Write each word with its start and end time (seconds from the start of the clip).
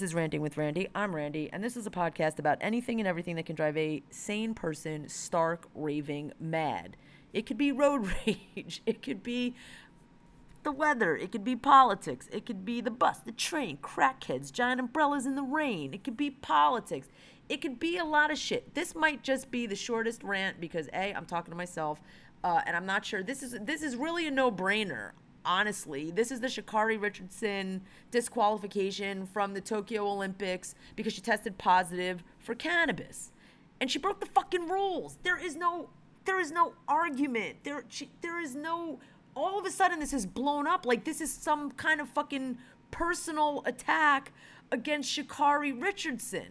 This 0.00 0.12
is 0.12 0.14
Ranting 0.14 0.40
with 0.40 0.56
Randy. 0.56 0.88
I'm 0.94 1.14
Randy, 1.14 1.50
and 1.52 1.62
this 1.62 1.76
is 1.76 1.86
a 1.86 1.90
podcast 1.90 2.38
about 2.38 2.56
anything 2.62 3.00
and 3.00 3.06
everything 3.06 3.36
that 3.36 3.44
can 3.44 3.54
drive 3.54 3.76
a 3.76 4.02
sane 4.08 4.54
person 4.54 5.06
stark 5.10 5.68
raving 5.74 6.32
mad. 6.40 6.96
It 7.34 7.44
could 7.44 7.58
be 7.58 7.70
road 7.70 8.10
rage, 8.26 8.80
it 8.86 9.02
could 9.02 9.22
be 9.22 9.54
the 10.62 10.72
weather, 10.72 11.18
it 11.18 11.30
could 11.30 11.44
be 11.44 11.54
politics, 11.54 12.30
it 12.32 12.46
could 12.46 12.64
be 12.64 12.80
the 12.80 12.90
bus, 12.90 13.18
the 13.18 13.32
train, 13.32 13.76
crackheads, 13.76 14.50
giant 14.50 14.80
umbrellas 14.80 15.26
in 15.26 15.34
the 15.34 15.42
rain, 15.42 15.92
it 15.92 16.02
could 16.02 16.16
be 16.16 16.30
politics. 16.30 17.08
It 17.50 17.60
could 17.60 17.78
be 17.78 17.98
a 17.98 18.04
lot 18.04 18.30
of 18.30 18.38
shit. 18.38 18.74
This 18.74 18.94
might 18.94 19.22
just 19.22 19.50
be 19.50 19.66
the 19.66 19.76
shortest 19.76 20.22
rant 20.22 20.62
because 20.62 20.88
A, 20.94 21.12
I'm 21.12 21.26
talking 21.26 21.50
to 21.50 21.58
myself, 21.58 22.00
uh, 22.42 22.62
and 22.64 22.74
I'm 22.74 22.86
not 22.86 23.04
sure. 23.04 23.22
This 23.22 23.42
is 23.42 23.54
this 23.60 23.82
is 23.82 23.96
really 23.96 24.26
a 24.26 24.30
no-brainer 24.30 25.10
honestly. 25.44 26.10
This 26.10 26.30
is 26.30 26.40
the 26.40 26.46
Sha'Carri 26.46 27.00
Richardson 27.00 27.82
disqualification 28.10 29.26
from 29.26 29.54
the 29.54 29.60
Tokyo 29.60 30.06
Olympics 30.06 30.74
because 30.96 31.12
she 31.12 31.20
tested 31.20 31.58
positive 31.58 32.22
for 32.38 32.54
cannabis. 32.54 33.32
And 33.80 33.90
she 33.90 33.98
broke 33.98 34.20
the 34.20 34.26
fucking 34.26 34.68
rules. 34.68 35.18
There 35.22 35.38
is 35.38 35.56
no 35.56 35.90
there 36.26 36.38
is 36.38 36.52
no 36.52 36.74
argument. 36.86 37.56
There 37.64 37.84
she, 37.88 38.10
there 38.20 38.40
is 38.40 38.54
no 38.54 39.00
all 39.34 39.58
of 39.58 39.64
a 39.64 39.70
sudden 39.70 40.00
this 40.00 40.12
is 40.12 40.26
blown 40.26 40.66
up 40.66 40.84
like 40.84 41.04
this 41.04 41.20
is 41.20 41.32
some 41.32 41.70
kind 41.72 42.00
of 42.00 42.08
fucking 42.08 42.58
personal 42.90 43.62
attack 43.64 44.32
against 44.70 45.16
Sha'Carri 45.16 45.80
Richardson. 45.80 46.48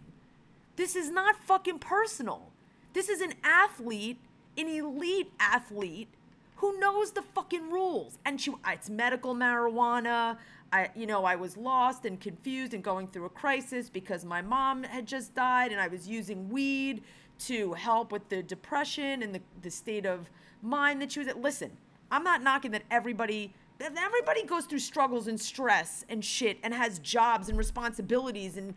This 0.75 0.95
is 0.95 1.11
not 1.11 1.35
fucking 1.43 1.79
personal. 1.79 2.51
This 2.93 3.09
is 3.09 3.21
an 3.21 3.33
athlete, 3.43 4.17
an 4.57 4.67
elite 4.67 5.31
athlete 5.39 6.09
who 6.59 6.77
knows 6.77 7.11
the 7.11 7.21
fucking 7.21 7.71
rules. 7.71 8.17
And 8.25 8.39
she, 8.39 8.53
it's 8.67 8.89
medical 8.89 9.33
marijuana. 9.33 10.37
I, 10.73 10.89
you 10.93 11.07
know, 11.07 11.23
I 11.23 11.35
was 11.35 11.55
lost 11.55 12.03
and 12.05 12.19
confused 12.19 12.73
and 12.73 12.83
going 12.83 13.07
through 13.07 13.25
a 13.25 13.29
crisis 13.29 13.89
because 13.89 14.25
my 14.25 14.41
mom 14.41 14.83
had 14.83 15.05
just 15.05 15.33
died 15.33 15.71
and 15.71 15.79
I 15.79 15.87
was 15.87 16.07
using 16.07 16.49
weed 16.49 17.01
to 17.39 17.73
help 17.73 18.11
with 18.11 18.27
the 18.27 18.43
depression 18.43 19.23
and 19.23 19.33
the, 19.33 19.39
the 19.61 19.71
state 19.71 20.05
of 20.05 20.29
mind 20.61 21.01
that 21.01 21.13
she 21.13 21.19
was 21.19 21.29
at. 21.29 21.41
Listen, 21.41 21.71
I'm 22.11 22.25
not 22.25 22.43
knocking 22.43 22.71
that 22.71 22.83
everybody—that 22.91 23.93
everybody 23.97 24.43
goes 24.43 24.65
through 24.65 24.79
struggles 24.79 25.27
and 25.27 25.39
stress 25.39 26.03
and 26.09 26.23
shit 26.23 26.57
and 26.61 26.73
has 26.73 26.99
jobs 26.99 27.47
and 27.47 27.57
responsibilities 27.57 28.57
and 28.57 28.73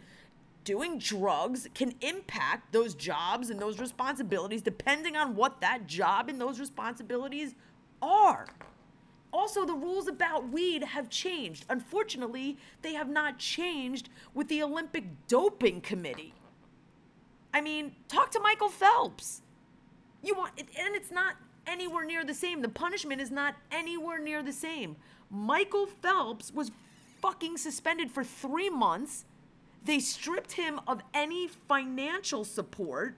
doing 0.63 0.99
drugs 0.99 1.67
can 1.75 1.93
impact 2.01 2.73
those 2.73 2.95
jobs 2.95 3.51
and 3.51 3.59
those 3.59 3.81
responsibilities 3.81 4.63
depending 4.63 5.17
on 5.17 5.35
what 5.35 5.61
that 5.61 5.89
job 5.89 6.29
and 6.29 6.41
those 6.41 6.61
responsibilities 6.61 7.57
are. 8.03 8.47
Also, 9.33 9.65
the 9.65 9.73
rules 9.73 10.09
about 10.09 10.51
weed 10.51 10.85
have 10.85 11.09
changed. 11.09 11.65
Unfortunately, 11.71 12.59
they 12.83 12.93
have 12.93 13.09
not 13.09 13.39
changed 13.39 14.11
with 14.35 14.49
the 14.49 14.63
Olympic 14.63 15.05
Doping 15.27 15.81
Committee. 15.81 16.35
I 17.55 17.63
mean, 17.63 17.97
talk 18.09 18.31
to 18.33 18.41
Michael 18.41 18.69
Phelps. 18.69 19.41
You 20.23 20.35
want, 20.35 20.53
and 20.59 20.95
it's 20.95 21.11
not 21.11 21.37
anywhere 21.67 22.05
near 22.05 22.25
the 22.25 22.35
same. 22.35 22.61
The 22.61 22.69
punishment 22.69 23.21
is 23.21 23.31
not 23.31 23.55
anywhere 23.71 24.19
near 24.19 24.43
the 24.43 24.53
same. 24.53 24.97
Michael 25.31 25.87
Phelps 25.87 26.53
was 26.53 26.71
fucking 27.21 27.57
suspended 27.57 28.11
for 28.11 28.25
three 28.25 28.69
months. 28.69 29.25
They 29.85 29.99
stripped 29.99 30.53
him 30.53 30.81
of 30.87 31.03
any 31.15 31.49
financial 31.49 32.45
support. 32.45 33.17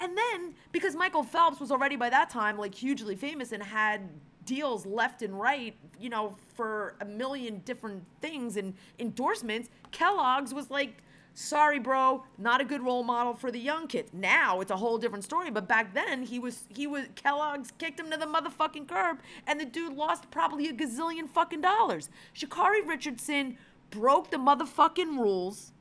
And 0.00 0.16
then, 0.16 0.54
because 0.72 0.94
Michael 0.94 1.22
Phelps 1.22 1.60
was 1.60 1.70
already 1.70 1.96
by 1.96 2.10
that 2.10 2.30
time 2.30 2.56
like 2.56 2.74
hugely 2.74 3.16
famous 3.16 3.52
and 3.52 3.62
had 3.62 4.08
deals 4.44 4.86
left 4.86 5.22
and 5.22 5.38
right, 5.38 5.76
you 5.98 6.08
know, 6.08 6.36
for 6.54 6.94
a 7.00 7.04
million 7.04 7.60
different 7.64 8.04
things 8.20 8.56
and 8.56 8.74
endorsements, 8.98 9.68
Kellogg's 9.90 10.54
was 10.54 10.70
like, 10.70 11.02
sorry, 11.34 11.78
bro, 11.78 12.24
not 12.38 12.60
a 12.60 12.64
good 12.64 12.82
role 12.82 13.02
model 13.02 13.34
for 13.34 13.50
the 13.50 13.58
young 13.58 13.86
kids. 13.86 14.10
Now 14.12 14.60
it's 14.60 14.70
a 14.70 14.76
whole 14.76 14.98
different 14.98 15.24
story, 15.24 15.50
but 15.50 15.68
back 15.68 15.94
then 15.94 16.22
he 16.22 16.38
was 16.38 16.64
he 16.68 16.86
was 16.86 17.04
Kellogg's 17.14 17.72
kicked 17.78 18.00
him 18.00 18.10
to 18.10 18.16
the 18.16 18.26
motherfucking 18.26 18.88
curb, 18.88 19.18
and 19.46 19.60
the 19.60 19.64
dude 19.64 19.92
lost 19.92 20.30
probably 20.30 20.68
a 20.68 20.72
gazillion 20.72 21.28
fucking 21.28 21.60
dollars. 21.60 22.08
Sha'Carri 22.34 22.86
Richardson 22.86 23.58
broke 23.90 24.30
the 24.30 24.36
motherfucking 24.36 25.18
rules 25.18 25.72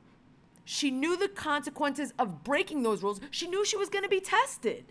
she 0.70 0.92
knew 0.92 1.16
the 1.16 1.30
consequences 1.30 2.14
of 2.20 2.44
breaking 2.44 2.84
those 2.84 3.02
rules. 3.02 3.22
She 3.32 3.48
knew 3.48 3.64
she 3.64 3.78
was 3.78 3.88
going 3.88 4.04
to 4.04 4.10
be 4.10 4.20
tested. 4.20 4.84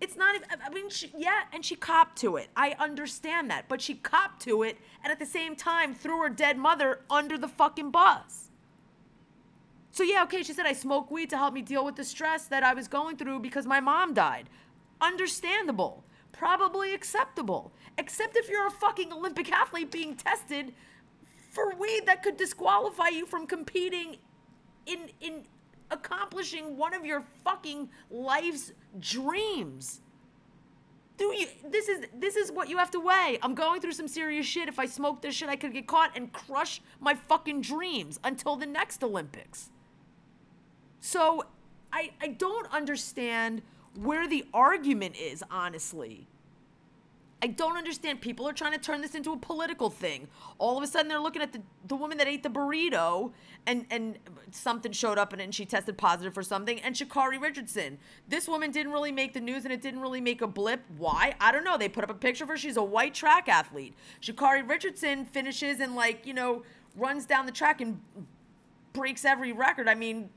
It's 0.00 0.16
not, 0.16 0.40
I 0.64 0.70
mean, 0.70 0.88
she, 0.88 1.12
yeah, 1.18 1.40
and 1.52 1.64
she 1.64 1.74
copped 1.74 2.16
to 2.18 2.36
it. 2.36 2.46
I 2.56 2.76
understand 2.78 3.50
that. 3.50 3.64
But 3.68 3.80
she 3.80 3.94
copped 3.94 4.40
to 4.42 4.62
it 4.62 4.78
and 5.02 5.10
at 5.10 5.18
the 5.18 5.26
same 5.26 5.56
time 5.56 5.92
threw 5.92 6.22
her 6.22 6.28
dead 6.28 6.58
mother 6.58 7.00
under 7.10 7.36
the 7.36 7.48
fucking 7.48 7.90
bus. 7.90 8.50
So, 9.90 10.04
yeah, 10.04 10.22
okay, 10.22 10.44
she 10.44 10.52
said, 10.52 10.64
I 10.64 10.74
smoke 10.74 11.10
weed 11.10 11.30
to 11.30 11.36
help 11.36 11.54
me 11.54 11.62
deal 11.62 11.84
with 11.84 11.96
the 11.96 12.04
stress 12.04 12.44
that 12.44 12.62
I 12.62 12.72
was 12.72 12.86
going 12.86 13.16
through 13.16 13.40
because 13.40 13.66
my 13.66 13.80
mom 13.80 14.14
died. 14.14 14.48
Understandable. 15.00 16.04
Probably 16.30 16.94
acceptable. 16.94 17.72
Except 17.98 18.36
if 18.36 18.48
you're 18.48 18.68
a 18.68 18.70
fucking 18.70 19.12
Olympic 19.12 19.50
athlete 19.50 19.90
being 19.90 20.14
tested 20.14 20.72
for 21.50 21.74
weed 21.74 22.02
that 22.06 22.22
could 22.22 22.36
disqualify 22.36 23.08
you 23.08 23.26
from 23.26 23.48
competing 23.48 24.18
in 24.86 25.10
in 25.20 25.44
accomplishing 25.90 26.76
one 26.76 26.94
of 26.94 27.04
your 27.04 27.22
fucking 27.44 27.88
life's 28.10 28.72
dreams. 28.98 30.00
Do 31.18 31.26
you 31.26 31.46
this 31.70 31.88
is 31.88 32.06
this 32.18 32.36
is 32.36 32.50
what 32.50 32.68
you 32.68 32.78
have 32.78 32.90
to 32.92 33.00
weigh. 33.00 33.38
I'm 33.42 33.54
going 33.54 33.80
through 33.80 33.92
some 33.92 34.08
serious 34.08 34.46
shit. 34.46 34.68
If 34.68 34.78
I 34.78 34.86
smoke 34.86 35.22
this 35.22 35.34
shit, 35.34 35.48
I 35.48 35.56
could 35.56 35.72
get 35.72 35.86
caught 35.86 36.16
and 36.16 36.32
crush 36.32 36.80
my 37.00 37.14
fucking 37.14 37.60
dreams 37.60 38.18
until 38.24 38.56
the 38.56 38.66
next 38.66 39.04
Olympics. 39.04 39.70
So 41.00 41.44
I 41.92 42.12
I 42.20 42.28
don't 42.28 42.72
understand 42.72 43.62
where 43.94 44.26
the 44.26 44.46
argument 44.54 45.16
is, 45.16 45.44
honestly. 45.50 46.26
I 47.42 47.48
don't 47.48 47.76
understand. 47.76 48.20
People 48.20 48.48
are 48.48 48.52
trying 48.52 48.70
to 48.72 48.78
turn 48.78 49.00
this 49.00 49.16
into 49.16 49.32
a 49.32 49.36
political 49.36 49.90
thing. 49.90 50.28
All 50.58 50.78
of 50.78 50.84
a 50.84 50.86
sudden, 50.86 51.08
they're 51.08 51.18
looking 51.18 51.42
at 51.42 51.52
the, 51.52 51.60
the 51.88 51.96
woman 51.96 52.16
that 52.18 52.28
ate 52.28 52.44
the 52.44 52.48
burrito, 52.48 53.32
and, 53.66 53.84
and 53.90 54.18
something 54.52 54.92
showed 54.92 55.18
up 55.18 55.32
and, 55.32 55.42
and 55.42 55.52
she 55.52 55.66
tested 55.66 55.98
positive 55.98 56.34
for 56.34 56.44
something, 56.44 56.78
and 56.80 56.94
Sha'Carri 56.94 57.40
Richardson. 57.40 57.98
This 58.28 58.46
woman 58.46 58.70
didn't 58.70 58.92
really 58.92 59.10
make 59.10 59.34
the 59.34 59.40
news, 59.40 59.64
and 59.64 59.72
it 59.72 59.82
didn't 59.82 60.00
really 60.00 60.20
make 60.20 60.40
a 60.40 60.46
blip. 60.46 60.82
Why? 60.96 61.34
I 61.40 61.50
don't 61.50 61.64
know. 61.64 61.76
They 61.76 61.88
put 61.88 62.04
up 62.04 62.10
a 62.10 62.14
picture 62.14 62.44
of 62.44 62.50
her. 62.50 62.56
She's 62.56 62.76
a 62.76 62.82
white 62.82 63.12
track 63.12 63.48
athlete. 63.48 63.94
Sha'Carri 64.20 64.68
Richardson 64.68 65.24
finishes 65.24 65.80
and, 65.80 65.96
like, 65.96 66.24
you 66.24 66.34
know, 66.34 66.62
runs 66.96 67.26
down 67.26 67.46
the 67.46 67.52
track 67.52 67.80
and 67.80 68.00
breaks 68.92 69.24
every 69.24 69.52
record. 69.52 69.88
I 69.88 69.96
mean, 69.96 70.30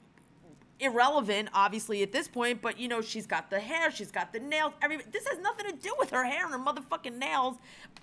irrelevant, 0.80 1.50
obviously, 1.54 2.04
at 2.04 2.12
this 2.12 2.28
point, 2.28 2.62
but 2.62 2.80
you 2.80 2.88
know, 2.88 3.02
she's 3.02 3.26
got 3.26 3.50
the 3.50 3.60
hair, 3.60 3.92
she's 3.92 4.12
got 4.12 4.34
the 4.34 4.40
nails, 4.40 4.74
every 4.82 4.98
this 5.12 5.28
has 5.28 5.40
nothing 5.40 5.66
to 5.68 5.76
do 5.76 5.94
with 5.98 6.12
her 6.12 6.26
hair 6.26 6.46
and 6.46 6.54
her 6.54 6.60
motherfucking 6.60 7.18
nails 7.18 7.58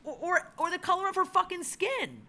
or, 0.04 0.16
or, 0.20 0.52
or 0.58 0.70
the 0.70 0.78
color 0.78 1.08
of 1.08 1.14
her 1.16 1.24
fucking 1.24 1.64
skin. 1.64 2.22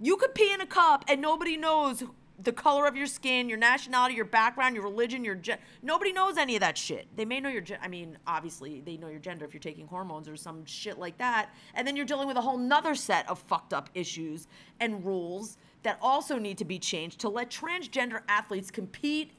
You 0.00 0.16
could 0.16 0.34
pee 0.34 0.52
in 0.52 0.60
a 0.60 0.66
cup 0.66 1.04
and 1.08 1.20
nobody 1.20 1.56
knows 1.56 2.04
the 2.42 2.52
color 2.52 2.86
of 2.86 2.96
your 2.96 3.06
skin, 3.06 3.48
your 3.48 3.58
nationality, 3.58 4.14
your 4.14 4.24
background, 4.24 4.74
your 4.74 4.84
religion, 4.84 5.24
your 5.24 5.36
gen- 5.36 5.58
nobody 5.82 6.12
knows 6.12 6.36
any 6.36 6.56
of 6.56 6.60
that 6.60 6.76
shit. 6.76 7.06
They 7.16 7.24
may 7.24 7.38
know 7.40 7.48
your 7.48 7.60
gen- 7.60 7.78
I 7.80 7.88
mean, 7.88 8.18
obviously 8.26 8.80
they 8.80 8.96
know 8.96 9.08
your 9.08 9.20
gender 9.20 9.44
if 9.44 9.54
you're 9.54 9.60
taking 9.60 9.86
hormones 9.86 10.28
or 10.28 10.36
some 10.36 10.64
shit 10.64 10.98
like 10.98 11.16
that. 11.18 11.50
And 11.74 11.86
then 11.86 11.94
you're 11.94 12.06
dealing 12.06 12.26
with 12.26 12.36
a 12.36 12.40
whole 12.40 12.58
nother 12.58 12.94
set 12.94 13.28
of 13.28 13.38
fucked 13.38 13.72
up 13.72 13.88
issues 13.94 14.48
and 14.80 15.04
rules 15.04 15.58
that 15.84 15.98
also 16.02 16.38
need 16.38 16.58
to 16.58 16.64
be 16.64 16.78
changed 16.78 17.20
to 17.20 17.28
let 17.28 17.50
transgender 17.50 18.22
athletes 18.28 18.70
compete 18.70 19.32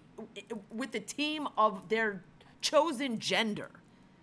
with 0.72 0.92
the 0.92 1.00
team 1.00 1.48
of 1.58 1.90
their 1.90 2.24
chosen 2.62 3.20
gender. 3.20 3.70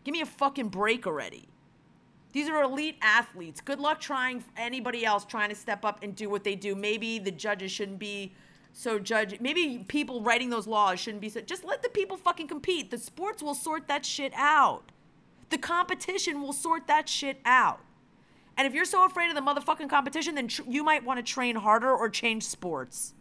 Give 0.05 0.13
me 0.13 0.23
a 0.23 0.27
fucking 0.27 0.69
break 0.69 1.07
already. 1.07 1.49
These 2.33 2.49
are 2.49 2.63
elite 2.63 2.97
athletes. 3.03 3.61
Good 3.61 3.79
luck 3.79 4.01
trying 4.01 4.43
anybody 4.57 5.05
else 5.05 5.27
trying 5.27 5.51
to 5.51 5.55
step 5.55 5.85
up 5.85 6.03
and 6.03 6.17
do 6.17 6.31
what 6.31 6.45
they 6.45 6.55
do. 6.55 6.75
Maybe 6.75 7.19
the 7.19 7.31
judges 7.31 7.71
shouldn't 7.71 7.99
be 7.99 8.33
so 8.73 8.99
judge. 8.99 9.39
Maybe 9.41 9.85
people 9.87 10.23
writing 10.23 10.51
those 10.51 10.67
laws 10.67 10.99
shouldn't 11.01 11.21
be 11.21 11.29
so. 11.29 11.41
Just 11.41 11.65
let 11.65 11.83
the 11.83 11.89
people 11.89 12.17
fucking 12.17 12.49
compete. 12.49 12.91
The 12.91 12.99
sports 12.99 13.43
will 13.43 13.55
sort 13.55 13.89
that 13.89 14.05
shit 14.05 14.33
out. 14.35 14.91
The 15.51 15.59
competition 15.59 16.41
will 16.41 16.55
sort 16.55 16.87
that 16.87 17.09
shit 17.09 17.39
out. 17.45 17.81
And 18.57 18.67
if 18.67 18.75
you're 18.75 18.85
so 18.85 19.05
afraid 19.05 19.29
of 19.29 19.35
the 19.35 19.41
motherfucking 19.43 19.89
competition, 19.89 20.35
then 20.35 20.49
tr- 20.49 20.63
you 20.67 20.83
might 20.83 21.05
want 21.05 21.19
to 21.19 21.23
train 21.23 21.57
harder 21.57 21.91
or 21.91 22.09
change 22.09 22.45
sports. 22.45 23.15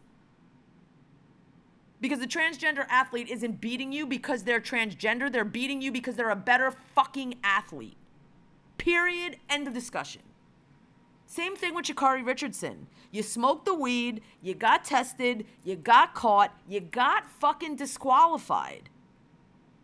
Because 2.00 2.20
the 2.20 2.28
transgender 2.28 2.86
athlete 2.90 3.30
isn't 3.30 3.62
beating 3.62 3.92
you 3.92 4.08
because 4.08 4.44
they're 4.44 4.60
transgender, 4.60 5.32
they're 5.32 5.46
beating 5.46 5.82
you 5.82 5.92
because 5.92 6.16
they're 6.16 6.32
a 6.32 6.36
better 6.36 6.72
fucking 6.96 7.36
athlete. 7.44 7.98
Period. 8.78 9.38
End 9.50 9.68
of 9.68 9.74
discussion. 9.74 10.22
Same 11.32 11.56
thing 11.56 11.74
with 11.74 11.86
Sha'Carri 11.86 12.26
Richardson. 12.26 12.88
You 13.10 13.24
smoked 13.24 13.64
the 13.64 13.74
weed, 13.74 14.20
you 14.42 14.54
got 14.54 14.84
tested, 14.84 15.46
you 15.64 15.78
got 15.78 16.14
caught, 16.14 16.54
you 16.68 16.82
got 16.82 17.30
fucking 17.40 17.78
disqualified. 17.78 18.90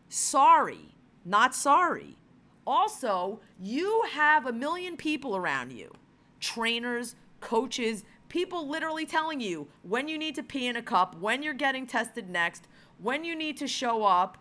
Sorry, 0.09 0.93
not 1.23 1.55
sorry. 1.55 2.17
Also, 2.65 3.39
you 3.63 4.03
have 4.11 4.45
a 4.45 4.51
million 4.51 4.97
people 4.97 5.37
around 5.37 5.71
you 5.71 5.93
trainers, 6.41 7.15
coaches, 7.39 8.03
People 8.29 8.67
literally 8.67 9.05
telling 9.05 9.39
you 9.39 9.67
when 9.83 10.09
you 10.09 10.17
need 10.17 10.35
to 10.35 10.43
pee 10.43 10.67
in 10.67 10.75
a 10.75 10.81
cup, 10.81 11.17
when 11.19 11.41
you're 11.41 11.53
getting 11.53 11.87
tested 11.87 12.29
next, 12.29 12.67
when 12.97 13.23
you 13.23 13.35
need 13.35 13.55
to 13.57 13.67
show 13.67 14.03
up 14.03 14.37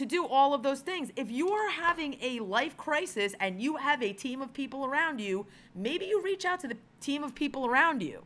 to 0.00 0.06
do 0.06 0.26
all 0.26 0.54
of 0.54 0.62
those 0.62 0.80
things. 0.80 1.10
If 1.14 1.30
you 1.30 1.50
are 1.50 1.68
having 1.68 2.16
a 2.22 2.40
life 2.40 2.74
crisis 2.78 3.34
and 3.38 3.60
you 3.60 3.76
have 3.76 4.02
a 4.02 4.14
team 4.14 4.40
of 4.40 4.50
people 4.54 4.86
around 4.86 5.20
you, 5.20 5.44
maybe 5.74 6.06
you 6.06 6.22
reach 6.22 6.46
out 6.46 6.58
to 6.60 6.68
the 6.68 6.78
team 7.02 7.22
of 7.22 7.34
people 7.34 7.66
around 7.66 8.02
you. 8.02 8.24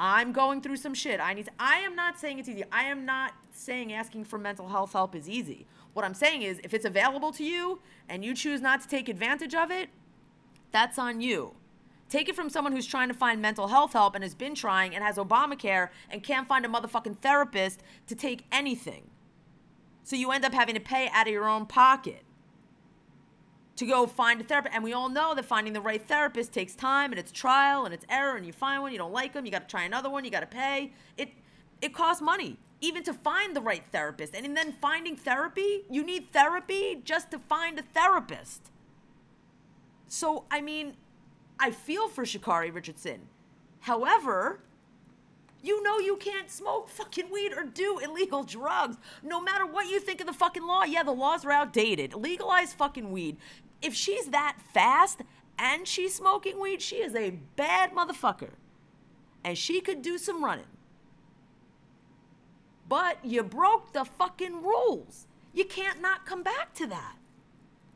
I'm 0.00 0.32
going 0.32 0.60
through 0.60 0.78
some 0.78 0.94
shit. 0.94 1.20
I 1.20 1.32
need 1.32 1.44
to, 1.44 1.52
I 1.60 1.76
am 1.76 1.94
not 1.94 2.18
saying 2.18 2.40
it's 2.40 2.48
easy. 2.48 2.64
I 2.72 2.86
am 2.86 3.04
not 3.04 3.34
saying 3.52 3.92
asking 3.92 4.24
for 4.24 4.36
mental 4.36 4.66
health 4.66 4.92
help 4.92 5.14
is 5.14 5.28
easy. 5.28 5.64
What 5.92 6.04
I'm 6.04 6.12
saying 6.12 6.42
is 6.42 6.60
if 6.64 6.74
it's 6.74 6.84
available 6.84 7.30
to 7.34 7.44
you 7.44 7.78
and 8.08 8.24
you 8.24 8.34
choose 8.34 8.60
not 8.60 8.80
to 8.80 8.88
take 8.88 9.08
advantage 9.08 9.54
of 9.54 9.70
it, 9.70 9.90
that's 10.72 10.98
on 10.98 11.20
you. 11.20 11.54
Take 12.08 12.28
it 12.28 12.34
from 12.34 12.50
someone 12.50 12.72
who's 12.72 12.86
trying 12.86 13.06
to 13.06 13.14
find 13.14 13.40
mental 13.40 13.68
health 13.68 13.92
help 13.92 14.16
and 14.16 14.24
has 14.24 14.34
been 14.34 14.56
trying 14.56 14.96
and 14.96 15.04
has 15.04 15.18
Obamacare 15.18 15.90
and 16.10 16.24
can't 16.24 16.48
find 16.48 16.66
a 16.66 16.68
motherfucking 16.68 17.18
therapist 17.18 17.80
to 18.08 18.16
take 18.16 18.44
anything. 18.50 19.04
So 20.02 20.16
you 20.16 20.30
end 20.32 20.44
up 20.44 20.52
having 20.52 20.74
to 20.74 20.80
pay 20.80 21.08
out 21.12 21.26
of 21.26 21.32
your 21.32 21.48
own 21.48 21.66
pocket 21.66 22.22
to 23.76 23.86
go 23.86 24.06
find 24.06 24.40
a 24.40 24.44
therapist. 24.44 24.74
And 24.74 24.84
we 24.84 24.92
all 24.92 25.08
know 25.08 25.34
that 25.34 25.44
finding 25.44 25.72
the 25.72 25.80
right 25.80 26.06
therapist 26.06 26.52
takes 26.52 26.74
time 26.74 27.12
and 27.12 27.18
it's 27.18 27.32
trial 27.32 27.84
and 27.84 27.94
it's 27.94 28.04
error 28.08 28.36
and 28.36 28.44
you 28.44 28.52
find 28.52 28.82
one, 28.82 28.92
you 28.92 28.98
don't 28.98 29.12
like 29.12 29.32
them, 29.32 29.46
you 29.46 29.52
got 29.52 29.68
to 29.68 29.70
try 29.70 29.84
another 29.84 30.10
one, 30.10 30.24
you 30.24 30.30
got 30.30 30.40
to 30.40 30.46
pay. 30.46 30.92
It 31.16 31.30
it 31.80 31.94
costs 31.94 32.20
money 32.20 32.58
even 32.80 33.02
to 33.04 33.12
find 33.12 33.54
the 33.54 33.60
right 33.60 33.84
therapist. 33.92 34.34
And 34.34 34.56
then 34.56 34.72
finding 34.80 35.16
therapy, 35.16 35.84
you 35.90 36.02
need 36.02 36.32
therapy 36.32 37.00
just 37.04 37.30
to 37.30 37.38
find 37.38 37.78
a 37.78 37.82
therapist. 37.82 38.70
So, 40.06 40.44
I 40.50 40.60
mean, 40.60 40.96
I 41.58 41.70
feel 41.70 42.08
for 42.08 42.24
Sha'Carri 42.24 42.74
Richardson. 42.74 43.28
However, 43.80 44.60
you 45.62 45.82
know 45.82 45.98
you 45.98 46.16
can't 46.16 46.50
smoke 46.50 46.88
fucking 46.88 47.30
weed 47.30 47.52
or 47.52 47.64
do 47.64 47.98
illegal 47.98 48.42
drugs. 48.42 48.96
No 49.22 49.40
matter 49.40 49.66
what 49.66 49.88
you 49.88 50.00
think 50.00 50.20
of 50.20 50.26
the 50.26 50.32
fucking 50.32 50.66
law. 50.66 50.84
Yeah, 50.84 51.02
the 51.02 51.12
laws 51.12 51.44
are 51.44 51.52
outdated. 51.52 52.14
Legalize 52.14 52.72
fucking 52.72 53.10
weed. 53.10 53.36
If 53.82 53.94
she's 53.94 54.26
that 54.28 54.56
fast 54.72 55.22
and 55.58 55.86
she's 55.86 56.14
smoking 56.14 56.60
weed, 56.60 56.80
she 56.80 56.96
is 56.96 57.14
a 57.14 57.38
bad 57.56 57.92
motherfucker. 57.92 58.52
And 59.44 59.56
she 59.56 59.80
could 59.80 60.02
do 60.02 60.18
some 60.18 60.44
running. 60.44 60.66
But 62.88 63.24
you 63.24 63.42
broke 63.42 63.92
the 63.92 64.04
fucking 64.04 64.62
rules. 64.62 65.26
You 65.52 65.64
can't 65.64 66.00
not 66.00 66.26
come 66.26 66.42
back 66.42 66.74
to 66.74 66.86
that. 66.88 67.16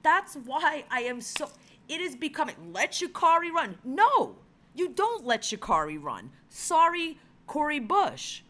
That's 0.02 0.34
why 0.34 0.84
I 0.90 1.00
am 1.00 1.20
so. 1.20 1.48
It 1.88 2.00
is 2.00 2.14
becoming. 2.14 2.72
Let 2.72 2.92
Sha'Carri 2.92 3.50
run. 3.50 3.78
No, 3.84 4.36
you 4.74 4.88
don't 4.88 5.26
let 5.26 5.42
Sha'Carri 5.42 6.00
run. 6.00 6.30
Sorry, 6.48 7.18
Cori 7.46 7.80
Bush, 7.80 8.42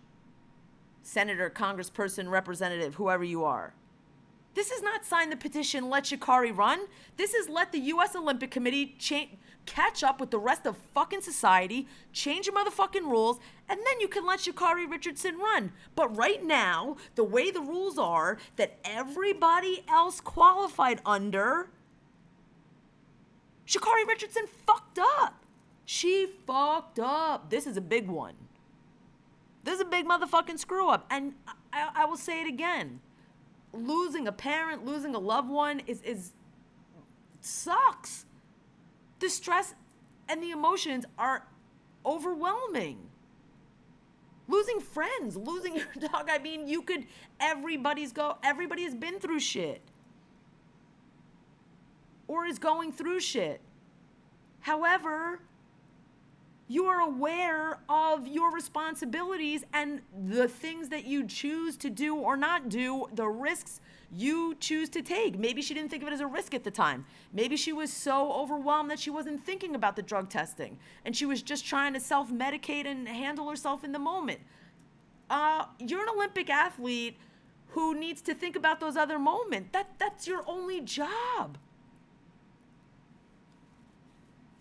Senator, 1.02 1.50
Congressperson, 1.50 2.31
Representative, 2.31 2.94
whoever 2.94 3.25
you 3.25 3.44
are. 3.44 3.75
This 4.55 4.70
is 4.70 4.82
not 4.82 5.05
sign 5.05 5.31
the 5.31 5.37
petition, 5.37 5.91
let 5.91 6.05
Sha'Carri 6.05 6.56
run. 6.56 6.81
This 7.17 7.35
is 7.35 7.49
let 7.49 7.73
the 7.73 7.79
U.S. 7.79 8.14
Olympic 8.14 8.52
Committee 8.52 8.94
cha- 8.99 9.26
catch 9.67 10.05
up 10.05 10.20
with 10.20 10.31
the 10.31 10.38
rest 10.38 10.64
of 10.64 10.76
fucking 10.94 11.23
society, 11.23 11.88
change 12.12 12.46
the 12.46 12.52
motherfucking 12.52 13.02
rules, 13.02 13.41
and 13.69 13.81
then 13.85 14.00
you 14.00 14.06
can 14.06 14.25
let 14.25 14.41
Sha'Carri 14.41 14.88
Richardson 14.88 15.38
run. 15.38 15.73
But 15.96 16.17
right 16.17 16.44
now, 16.44 16.96
the 17.17 17.25
way 17.25 17.50
the 17.50 17.61
rules 17.61 17.99
are 17.99 18.38
that 18.56 18.79
everybody 18.85 19.85
else 19.88 20.20
qualified 20.20 21.00
under, 21.05 21.69
Sha'Carri 23.67 24.06
Richardson 24.06 24.44
fucked 24.67 25.00
up. 25.00 25.44
She 25.85 26.29
fucked 26.46 27.00
up. 27.00 27.50
This 27.50 27.67
is 27.67 27.76
a 27.76 27.81
big 27.81 28.06
one. 28.06 28.35
This 29.65 29.77
is 29.77 29.81
a 29.81 29.87
big 29.87 30.07
motherfucking 30.07 30.59
screw 30.59 30.89
up. 30.89 31.07
And 31.11 31.33
I, 31.73 31.91
I 31.95 32.05
will 32.05 32.19
say 32.19 32.43
it 32.43 32.47
again. 32.47 33.01
Losing 33.73 34.29
a 34.29 34.33
parent, 34.33 34.85
losing 34.85 35.15
a 35.15 35.19
loved 35.19 35.49
one 35.49 35.81
is 35.87 36.01
is 36.03 36.33
sucks. 37.41 38.27
The 39.19 39.29
stress 39.29 39.75
and 40.29 40.43
the 40.43 40.51
emotions 40.51 41.05
are 41.19 41.47
overwhelming. 42.05 42.99
Losing 44.47 44.81
friends, 44.81 45.37
losing 45.37 45.75
your 45.77 45.89
dog. 45.99 46.29
I 46.31 46.39
mean, 46.39 46.69
you 46.69 46.83
could 46.83 47.07
everybody's 47.41 48.13
go 48.13 48.37
everybody 48.45 48.85
has 48.85 48.95
been 48.95 49.19
through 49.19 49.41
shit. 49.41 49.81
Or 52.29 52.47
is 52.47 52.59
going 52.59 52.93
through 52.93 53.21
shit. 53.21 53.61
However, 54.61 55.41
you 56.67 56.87
are 56.87 57.01
aware 57.01 57.79
of 57.89 58.27
your 58.27 58.51
responsibilities 58.53 59.65
and 59.73 60.01
the 60.27 60.49
things 60.49 60.89
that 60.89 61.05
you 61.05 61.27
choose 61.27 61.77
to 61.77 61.91
do 61.91 62.17
or 62.17 62.37
not 62.37 62.69
do, 62.69 63.07
the 63.13 63.27
risks 63.27 63.81
you 64.11 64.55
choose 64.61 64.89
to 64.91 65.03
take. 65.03 65.39
Maybe 65.39 65.61
she 65.61 65.75
didn't 65.75 65.91
think 65.91 66.03
of 66.03 66.09
it 66.09 66.13
as 66.13 66.21
a 66.21 66.27
risk 66.27 66.55
at 66.55 66.65
the 66.65 66.71
time. 66.71 67.05
Maybe 67.33 67.57
she 67.57 67.73
was 67.73 67.93
so 67.93 68.33
overwhelmed 68.33 68.91
that 68.91 68.99
she 68.99 69.11
wasn't 69.11 69.45
thinking 69.45 69.75
about 69.75 69.97
the 69.97 70.03
drug 70.03 70.31
testing 70.31 70.79
and 71.05 71.15
she 71.15 71.27
was 71.27 71.43
just 71.43 71.67
trying 71.67 71.93
to 71.95 72.01
self 72.01 72.31
medicate 72.31 72.87
and 72.87 73.07
handle 73.07 73.49
herself 73.49 73.85
in 73.85 73.93
the 73.93 73.99
moment. 73.99 74.41
Uh, 75.29 75.67
you're 75.79 76.03
an 76.03 76.09
Olympic 76.09 76.49
athlete 76.49 77.17
who 77.69 77.95
needs 77.95 78.23
to 78.23 78.35
think 78.35 78.57
about 78.57 78.81
those 78.81 78.97
other 78.97 79.19
moments. 79.19 79.71
That, 79.73 79.89
that's 79.99 80.27
your 80.27 80.45
only 80.47 80.81
job. 80.81 81.59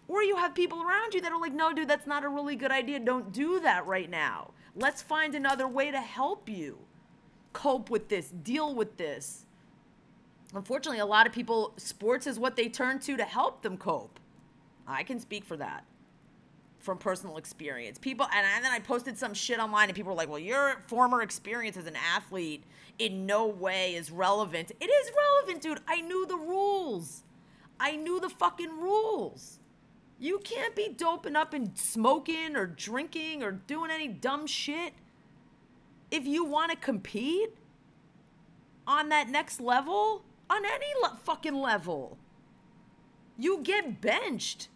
Or 0.08 0.22
you 0.22 0.36
have 0.36 0.54
people 0.54 0.82
around 0.82 1.14
you 1.14 1.22
that 1.22 1.32
are 1.32 1.40
like, 1.40 1.54
no, 1.54 1.74
dude, 1.74 1.88
that's 1.88 2.08
not 2.08 2.24
a 2.24 2.30
really 2.30 2.56
good 2.56 2.72
idea. 2.72 3.00
Don't 3.00 3.32
do 3.32 3.60
that 3.62 3.86
right 3.86 4.10
now. 4.10 4.52
Let's 4.76 5.02
find 5.02 5.34
another 5.34 5.68
way 5.68 5.92
to 5.92 6.00
help 6.00 6.50
you 6.50 6.80
cope 7.54 7.90
with 7.90 8.10
this, 8.10 8.30
deal 8.30 8.74
with 8.76 8.98
this. 8.98 9.46
Unfortunately, 10.54 11.00
a 11.00 11.06
lot 11.06 11.26
of 11.26 11.34
people, 11.34 11.74
sports 11.78 12.28
is 12.28 12.38
what 12.38 12.56
they 12.56 12.70
turn 12.70 13.00
to 13.00 13.18
to 13.18 13.24
help 13.24 13.62
them 13.62 13.78
cope. 13.78 14.20
I 14.88 15.04
can 15.04 15.20
speak 15.20 15.46
for 15.46 15.58
that 15.58 15.86
from 16.80 16.98
personal 16.98 17.38
experience. 17.38 17.98
People, 17.98 18.28
and, 18.36 18.46
and 18.46 18.66
then 18.66 18.72
I 18.72 18.80
posted 18.80 19.18
some 19.18 19.34
shit 19.34 19.58
online, 19.58 19.88
and 19.88 19.96
people 19.96 20.12
were 20.12 20.18
like, 20.18 20.30
well, 20.30 20.40
your 20.40 20.84
former 20.88 21.22
experience 21.22 21.78
as 21.78 21.86
an 21.86 21.96
athlete 21.96 22.64
in 23.00 23.26
no 23.26 23.48
way 23.48 23.96
is 23.96 24.12
relevant. 24.12 24.72
It 24.80 24.86
is 24.86 25.12
relevant, 25.16 25.64
dude. 25.64 25.80
I 25.88 26.02
knew 26.02 26.26
the 26.28 26.36
rules. 26.36 27.24
I 27.80 27.96
knew 27.96 28.20
the 28.20 28.30
fucking 28.30 28.82
rules. 28.82 29.60
You 30.24 30.40
can't 30.40 30.74
be 30.74 30.88
doping 30.88 31.36
up 31.36 31.54
and 31.54 31.78
smoking 31.78 32.56
or 32.56 32.66
drinking 32.66 33.44
or 33.44 33.52
doing 33.52 33.92
any 33.92 34.08
dumb 34.08 34.48
shit 34.48 34.94
if 36.12 36.26
you 36.26 36.46
want 36.46 36.72
to 36.72 36.78
compete 36.78 37.50
on 38.88 39.10
that 39.10 39.28
next 39.28 39.60
level, 39.60 40.24
on 40.50 40.64
any 40.64 40.94
le- 41.02 41.20
fucking 41.26 41.56
level. 41.56 42.18
You 43.38 43.60
get 43.64 44.00
benched. 44.00 44.70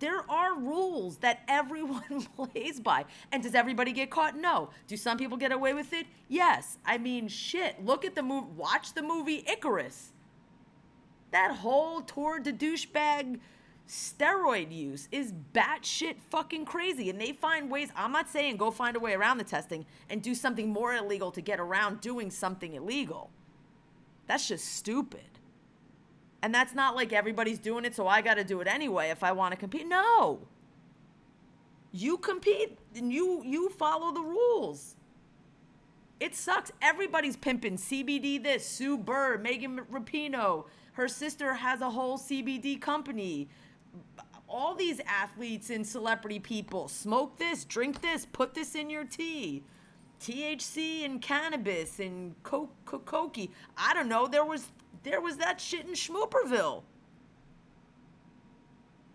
There 0.00 0.30
are 0.30 0.54
rules 0.54 1.16
that 1.20 1.40
everyone 1.48 2.26
plays 2.36 2.78
by. 2.78 3.06
And 3.32 3.42
does 3.42 3.54
everybody 3.54 3.92
get 3.92 4.10
caught? 4.10 4.36
No. 4.36 4.68
Do 4.86 4.98
some 4.98 5.16
people 5.16 5.38
get 5.38 5.50
away 5.50 5.72
with 5.72 5.94
it? 5.94 6.04
Yes. 6.28 6.76
I 6.84 6.98
mean, 6.98 7.26
shit. 7.26 7.82
Look 7.82 8.04
at 8.04 8.16
the 8.16 8.22
movie, 8.22 8.48
watch 8.54 8.92
the 8.92 9.02
movie 9.02 9.42
Icarus. 9.50 10.12
That 11.30 11.56
whole 11.56 12.02
tour 12.02 12.38
de 12.38 12.52
douchebag 12.52 13.40
steroid 13.92 14.72
use 14.72 15.06
is 15.12 15.34
batshit 15.52 16.16
fucking 16.30 16.64
crazy. 16.64 17.10
And 17.10 17.20
they 17.20 17.32
find 17.32 17.70
ways, 17.70 17.90
I'm 17.94 18.10
not 18.10 18.28
saying 18.30 18.56
go 18.56 18.70
find 18.70 18.96
a 18.96 19.00
way 19.00 19.12
around 19.12 19.36
the 19.36 19.44
testing 19.44 19.84
and 20.08 20.22
do 20.22 20.34
something 20.34 20.72
more 20.72 20.94
illegal 20.94 21.30
to 21.32 21.42
get 21.42 21.60
around 21.60 22.00
doing 22.00 22.30
something 22.30 22.74
illegal. 22.74 23.30
That's 24.26 24.48
just 24.48 24.76
stupid. 24.76 25.20
And 26.42 26.54
that's 26.54 26.74
not 26.74 26.96
like 26.96 27.12
everybody's 27.12 27.58
doing 27.58 27.84
it, 27.84 27.94
so 27.94 28.08
I 28.08 28.22
got 28.22 28.34
to 28.34 28.44
do 28.44 28.60
it 28.60 28.66
anyway 28.66 29.10
if 29.10 29.22
I 29.22 29.32
want 29.32 29.52
to 29.52 29.58
compete. 29.58 29.86
No. 29.86 30.40
You 31.92 32.16
compete 32.16 32.78
and 32.96 33.12
you 33.12 33.42
you 33.44 33.68
follow 33.68 34.12
the 34.12 34.22
rules. 34.22 34.96
It 36.18 36.34
sucks. 36.34 36.72
Everybody's 36.80 37.36
pimping 37.36 37.76
CBD 37.76 38.42
this, 38.42 38.66
Sue 38.66 38.96
Bird, 38.96 39.42
Megan 39.42 39.80
Rapinoe. 39.92 40.64
Her 40.92 41.08
sister 41.08 41.54
has 41.54 41.80
a 41.80 41.90
whole 41.90 42.16
CBD 42.16 42.80
company 42.80 43.48
all 44.48 44.74
these 44.74 45.00
athletes 45.06 45.70
and 45.70 45.86
celebrity 45.86 46.38
people 46.38 46.86
smoke 46.86 47.38
this, 47.38 47.64
drink 47.64 48.02
this, 48.02 48.26
put 48.26 48.54
this 48.54 48.74
in 48.74 48.90
your 48.90 49.04
tea. 49.04 49.64
THC 50.20 51.04
and 51.04 51.20
cannabis 51.20 51.98
and 51.98 52.40
coke, 52.44 52.70
I 53.76 53.94
don't 53.94 54.08
know. 54.08 54.28
There 54.28 54.44
was 54.44 54.68
there 55.02 55.20
was 55.20 55.38
that 55.38 55.60
shit 55.60 55.86
in 55.86 55.94
Schmooperville. 55.94 56.82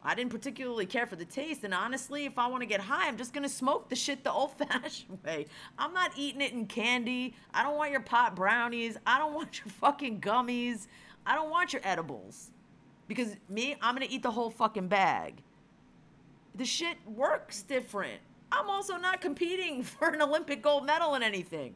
I 0.04 0.16
didn't 0.16 0.32
particularly 0.32 0.86
care 0.86 1.06
for 1.06 1.16
the 1.16 1.26
taste, 1.26 1.64
and 1.64 1.74
honestly, 1.74 2.26
if 2.26 2.38
I 2.38 2.48
want 2.48 2.62
to 2.62 2.66
get 2.66 2.82
high, 2.82 3.08
I'm 3.08 3.18
just 3.18 3.34
gonna 3.34 3.48
smoke 3.48 3.90
the 3.90 3.96
shit 3.96 4.24
the 4.24 4.32
old-fashioned 4.32 5.20
way. 5.26 5.48
I'm 5.78 5.94
not 5.94 6.12
eating 6.18 6.42
it 6.42 6.54
in 6.54 6.66
candy. 6.66 7.36
I 7.54 7.64
don't 7.64 7.78
want 7.78 7.92
your 7.92 8.02
pot 8.02 8.36
brownies. 8.36 8.98
I 9.06 9.18
don't 9.18 9.34
want 9.34 9.60
your 9.60 9.72
fucking 9.72 10.20
gummies. 10.20 10.88
I 11.26 11.36
don't 11.36 11.50
want 11.50 11.74
your 11.74 11.82
edibles. 11.86 12.52
Because 13.08 13.36
me, 13.50 13.76
I'm 13.82 13.96
gonna 13.96 14.08
eat 14.10 14.24
the 14.24 14.32
whole 14.32 14.50
fucking 14.50 14.88
bag. 14.88 15.42
The 16.56 16.66
shit 16.66 16.98
works 17.06 17.62
different. 17.62 18.20
I'm 18.52 18.70
also 18.70 18.98
not 18.98 19.22
competing 19.22 19.84
for 19.84 20.10
an 20.10 20.22
Olympic 20.22 20.62
gold 20.62 20.86
medal 20.86 21.16
in 21.16 21.24
anything. 21.24 21.74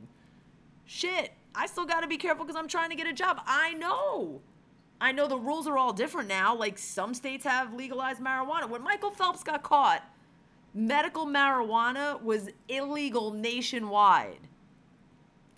Shit, 0.86 1.32
I 1.56 1.68
still 1.68 1.86
got 1.86 2.02
to 2.02 2.08
be 2.08 2.18
careful 2.18 2.46
because 2.46 2.58
I'm 2.58 2.68
trying 2.68 2.90
to 2.90 2.96
get 2.96 3.08
a 3.08 3.14
job. 3.14 3.42
I 3.46 3.74
know. 3.74 4.42
I 5.00 5.12
know 5.12 5.28
the 5.28 5.38
rules 5.38 5.68
are 5.68 5.78
all 5.78 5.94
different 5.94 6.30
now. 6.30 6.56
Like 6.56 6.78
some 6.78 7.14
states 7.14 7.46
have 7.46 7.74
legalized 7.74 8.22
marijuana. 8.22 8.70
When 8.70 8.84
Michael 8.84 9.12
Phelps 9.12 9.44
got 9.44 9.64
caught, 9.64 10.04
medical 10.74 11.26
marijuana 11.26 12.22
was 12.22 12.50
illegal 12.68 13.32
nationwide. 13.32 14.48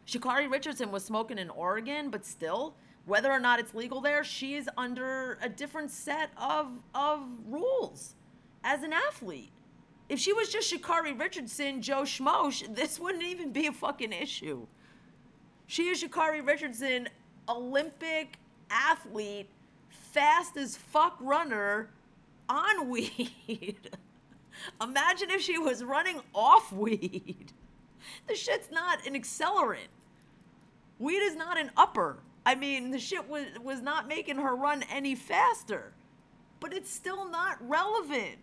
Sha'Carri 0.07 0.51
Richardson 0.51 0.91
was 0.91 1.03
smoking 1.03 1.37
in 1.37 1.49
Oregon, 1.49 2.09
but 2.09 2.25
still, 2.25 2.75
whether 3.05 3.31
or 3.31 3.39
not 3.39 3.59
it's 3.59 3.73
legal 3.73 4.01
there, 4.01 4.23
she 4.23 4.55
is 4.55 4.69
under 4.77 5.37
a 5.41 5.49
different 5.49 5.91
set 5.91 6.31
of 6.37 6.67
of 6.95 7.21
rules 7.47 8.15
as 8.63 8.83
an 8.83 8.93
athlete. 8.93 9.51
If 10.09 10.19
she 10.19 10.33
was 10.33 10.49
just 10.49 10.71
Sha'Carri 10.71 11.17
Richardson, 11.17 11.81
Joe 11.81 12.01
Schmo, 12.03 12.75
this 12.75 12.99
wouldn't 12.99 13.23
even 13.23 13.51
be 13.51 13.67
a 13.67 13.71
fucking 13.71 14.11
issue. 14.13 14.67
She 15.65 15.87
is 15.87 16.03
Sha'Carri 16.03 16.45
Richardson, 16.45 17.09
Olympic 17.47 18.37
athlete, 18.69 19.49
fast 19.89 20.57
as 20.57 20.77
fuck 20.77 21.17
runner 21.19 21.89
on 22.49 22.89
weed. 22.89 23.89
Imagine 24.81 25.29
if 25.31 25.41
she 25.41 25.57
was 25.57 25.83
running 25.83 26.21
off 26.33 26.71
weed. 26.71 27.51
The 28.27 28.35
shit's 28.35 28.69
not 28.69 29.07
an 29.07 29.13
accelerant. 29.13 29.87
Weed 30.99 31.19
is 31.19 31.37
not 31.37 31.57
an 31.57 31.71
upper. 31.77 32.17
I 32.45 32.55
mean, 32.55 32.91
the 32.91 32.99
shit 32.99 33.29
was, 33.29 33.45
was 33.63 33.81
not 33.81 34.07
making 34.07 34.37
her 34.37 34.55
run 34.55 34.83
any 34.91 35.15
faster. 35.15 35.93
But 36.59 36.73
it's 36.73 36.89
still 36.89 37.29
not 37.29 37.57
relevant. 37.67 38.37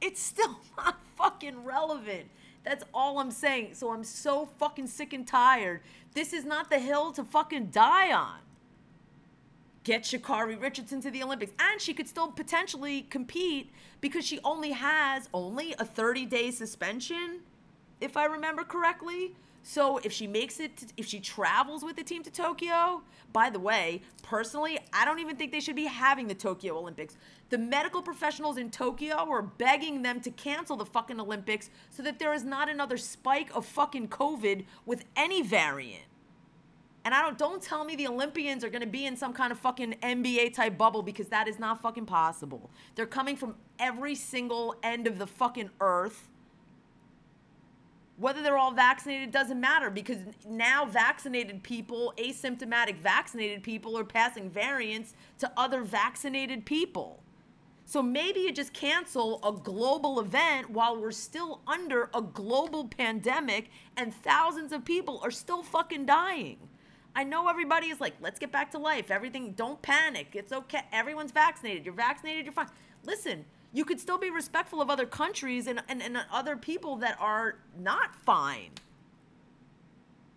It's 0.00 0.22
still 0.22 0.60
not 0.76 0.98
fucking 1.16 1.64
relevant. 1.64 2.28
That's 2.64 2.84
all 2.94 3.18
I'm 3.18 3.30
saying. 3.30 3.74
So 3.74 3.92
I'm 3.92 4.04
so 4.04 4.46
fucking 4.58 4.86
sick 4.86 5.12
and 5.12 5.26
tired. 5.26 5.82
This 6.14 6.32
is 6.32 6.44
not 6.44 6.70
the 6.70 6.78
hill 6.78 7.12
to 7.12 7.24
fucking 7.24 7.66
die 7.66 8.12
on. 8.12 8.38
Get 9.82 10.04
Sha'Carri 10.04 10.60
Richardson 10.60 11.00
to 11.02 11.10
the 11.10 11.22
Olympics. 11.22 11.52
And 11.58 11.80
she 11.80 11.92
could 11.92 12.08
still 12.08 12.28
potentially 12.28 13.02
compete 13.02 13.70
because 14.00 14.24
she 14.24 14.40
only 14.42 14.70
has 14.70 15.28
only 15.34 15.74
a 15.78 15.84
30 15.84 16.24
day 16.24 16.50
suspension, 16.50 17.40
if 18.00 18.16
I 18.16 18.24
remember 18.24 18.64
correctly. 18.64 19.34
So 19.66 19.96
if 20.04 20.12
she 20.12 20.26
makes 20.26 20.60
it, 20.60 20.76
to, 20.76 20.86
if 20.98 21.06
she 21.06 21.18
travels 21.20 21.82
with 21.82 21.96
the 21.96 22.04
team 22.04 22.22
to 22.24 22.30
Tokyo, 22.30 23.02
by 23.32 23.48
the 23.48 23.58
way, 23.58 24.02
personally, 24.22 24.78
I 24.92 25.06
don't 25.06 25.20
even 25.20 25.36
think 25.36 25.52
they 25.52 25.60
should 25.60 25.74
be 25.74 25.86
having 25.86 26.28
the 26.28 26.34
Tokyo 26.34 26.76
Olympics. 26.76 27.16
The 27.48 27.56
medical 27.56 28.02
professionals 28.02 28.58
in 28.58 28.70
Tokyo 28.70 29.16
are 29.16 29.40
begging 29.40 30.02
them 30.02 30.20
to 30.20 30.30
cancel 30.30 30.76
the 30.76 30.84
fucking 30.84 31.18
Olympics 31.18 31.70
so 31.88 32.02
that 32.02 32.18
there 32.18 32.34
is 32.34 32.44
not 32.44 32.68
another 32.68 32.98
spike 32.98 33.50
of 33.54 33.64
fucking 33.64 34.08
COVID 34.08 34.66
with 34.84 35.06
any 35.16 35.40
variant. 35.40 36.04
And 37.06 37.14
I 37.14 37.22
don't 37.22 37.38
don't 37.38 37.62
tell 37.62 37.84
me 37.84 37.96
the 37.96 38.06
Olympians 38.06 38.64
are 38.64 38.70
going 38.70 38.82
to 38.82 38.86
be 38.86 39.06
in 39.06 39.16
some 39.16 39.32
kind 39.32 39.50
of 39.50 39.58
fucking 39.58 39.96
NBA 40.02 40.52
type 40.52 40.76
bubble 40.76 41.02
because 41.02 41.28
that 41.28 41.48
is 41.48 41.58
not 41.58 41.80
fucking 41.80 42.06
possible. 42.06 42.70
They're 42.96 43.06
coming 43.06 43.36
from 43.36 43.54
every 43.78 44.14
single 44.14 44.76
end 44.82 45.06
of 45.06 45.18
the 45.18 45.26
fucking 45.26 45.70
earth 45.80 46.28
whether 48.16 48.42
they're 48.42 48.56
all 48.56 48.72
vaccinated 48.72 49.30
doesn't 49.32 49.60
matter 49.60 49.90
because 49.90 50.18
now 50.48 50.84
vaccinated 50.84 51.62
people, 51.62 52.14
asymptomatic 52.16 52.98
vaccinated 52.98 53.62
people, 53.62 53.98
are 53.98 54.04
passing 54.04 54.48
variants 54.48 55.14
to 55.38 55.50
other 55.56 55.82
vaccinated 55.82 56.64
people. 56.64 57.20
So 57.86 58.02
maybe 58.02 58.40
you 58.40 58.52
just 58.52 58.72
cancel 58.72 59.40
a 59.44 59.52
global 59.52 60.20
event 60.20 60.70
while 60.70 60.98
we're 60.98 61.10
still 61.10 61.60
under 61.66 62.08
a 62.14 62.22
global 62.22 62.88
pandemic 62.88 63.70
and 63.96 64.14
thousands 64.14 64.72
of 64.72 64.84
people 64.84 65.20
are 65.22 65.30
still 65.30 65.62
fucking 65.62 66.06
dying. 66.06 66.56
I 67.16 67.24
know 67.24 67.48
everybody 67.48 67.88
is 67.88 68.00
like, 68.00 68.14
let's 68.20 68.38
get 68.38 68.50
back 68.50 68.70
to 68.72 68.78
life. 68.78 69.10
Everything, 69.10 69.52
don't 69.52 69.80
panic. 69.82 70.28
It's 70.32 70.52
okay. 70.52 70.82
Everyone's 70.92 71.30
vaccinated. 71.30 71.84
You're 71.84 71.94
vaccinated, 71.94 72.46
you're 72.46 72.54
fine. 72.54 72.70
Listen, 73.04 73.44
you 73.74 73.84
could 73.84 74.00
still 74.00 74.18
be 74.18 74.30
respectful 74.30 74.80
of 74.80 74.88
other 74.88 75.04
countries 75.04 75.66
and, 75.66 75.82
and, 75.88 76.00
and 76.00 76.16
other 76.32 76.56
people 76.56 76.96
that 76.96 77.18
are 77.20 77.56
not 77.78 78.14
fine. 78.24 78.70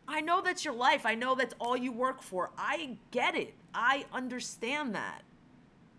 I 0.07 0.21
know 0.21 0.41
that's 0.41 0.65
your 0.65 0.73
life. 0.73 1.05
I 1.05 1.13
know 1.13 1.35
that's 1.35 1.53
all 1.59 1.77
you 1.77 1.91
work 1.91 2.23
for. 2.23 2.49
I 2.57 2.97
get 3.11 3.35
it. 3.35 3.53
I 3.75 4.05
understand 4.11 4.95
that. 4.95 5.21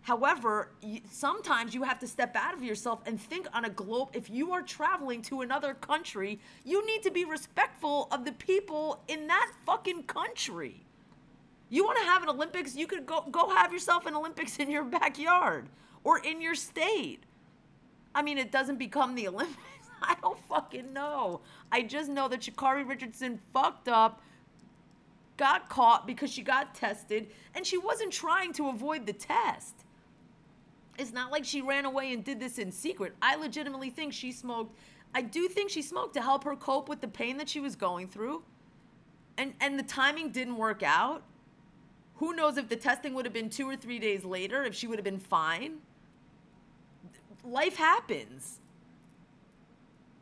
However, 0.01 0.71
sometimes 1.09 1.73
you 1.73 1.83
have 1.83 1.99
to 1.99 2.07
step 2.07 2.35
out 2.35 2.53
of 2.53 2.61
yourself 2.61 2.99
and 3.05 3.19
think 3.19 3.47
on 3.53 3.63
a 3.63 3.69
globe. 3.69 4.09
If 4.13 4.29
you 4.29 4.51
are 4.51 4.61
traveling 4.61 5.21
to 5.23 5.41
another 5.41 5.75
country, 5.75 6.39
you 6.65 6.85
need 6.85 7.03
to 7.03 7.11
be 7.11 7.23
respectful 7.23 8.09
of 8.11 8.25
the 8.25 8.33
people 8.33 9.01
in 9.07 9.27
that 9.27 9.51
fucking 9.65 10.03
country. 10.03 10.83
You 11.69 11.85
want 11.85 11.99
to 11.99 12.05
have 12.05 12.23
an 12.23 12.29
Olympics, 12.29 12.75
you 12.75 12.87
could 12.87 13.05
go 13.05 13.25
go 13.31 13.49
have 13.49 13.71
yourself 13.71 14.07
an 14.07 14.15
Olympics 14.15 14.57
in 14.57 14.71
your 14.71 14.83
backyard 14.83 15.69
or 16.03 16.19
in 16.19 16.41
your 16.41 16.55
state. 16.55 17.23
I 18.19 18.21
mean, 18.21 18.37
it 18.37 18.51
doesn't 18.51 18.77
become 18.77 19.15
the 19.15 19.27
Olympics. 19.29 19.57
I 20.01 20.15
don't 20.21 20.37
fucking 20.45 20.91
know. 20.91 21.39
I 21.71 21.83
just 21.83 22.09
know 22.09 22.27
that 22.27 22.41
Sha'Carri 22.41 22.87
Richardson 22.87 23.39
fucked 23.53 23.87
up, 23.87 24.21
got 25.37 25.69
caught 25.69 26.05
because 26.05 26.29
she 26.29 26.41
got 26.41 26.75
tested, 26.75 27.27
and 27.55 27.65
she 27.65 27.77
wasn't 27.77 28.11
trying 28.11 28.51
to 28.53 28.67
avoid 28.67 29.05
the 29.05 29.13
test. 29.13 29.85
It's 30.97 31.13
not 31.13 31.31
like 31.31 31.45
she 31.45 31.61
ran 31.61 31.85
away 31.85 32.11
and 32.11 32.21
did 32.21 32.41
this 32.41 32.59
in 32.59 32.73
secret. 32.73 33.15
I 33.21 33.37
legitimately 33.37 33.89
think 33.89 34.11
she 34.11 34.33
smoked. 34.33 34.77
I 35.15 35.21
do 35.21 35.47
think 35.47 35.69
she 35.69 35.81
smoked 35.81 36.13
to 36.15 36.21
help 36.21 36.43
her 36.43 36.57
cope 36.57 36.89
with 36.89 36.99
the 36.99 37.07
pain 37.07 37.37
that 37.37 37.47
she 37.47 37.61
was 37.61 37.77
going 37.77 38.09
through. 38.09 38.43
And 39.37 39.53
and 39.61 39.79
the 39.79 39.83
timing 39.83 40.31
didn't 40.31 40.57
work 40.57 40.83
out. 40.83 41.23
Who 42.15 42.33
knows 42.33 42.57
if 42.57 42.67
the 42.67 42.75
testing 42.75 43.13
would 43.13 43.23
have 43.23 43.33
been 43.33 43.49
2 43.49 43.69
or 43.69 43.77
3 43.77 43.97
days 43.97 44.25
later 44.25 44.65
if 44.65 44.75
she 44.75 44.87
would 44.87 44.97
have 44.97 45.05
been 45.05 45.19
fine? 45.19 45.77
Life 47.43 47.75
happens. 47.75 48.59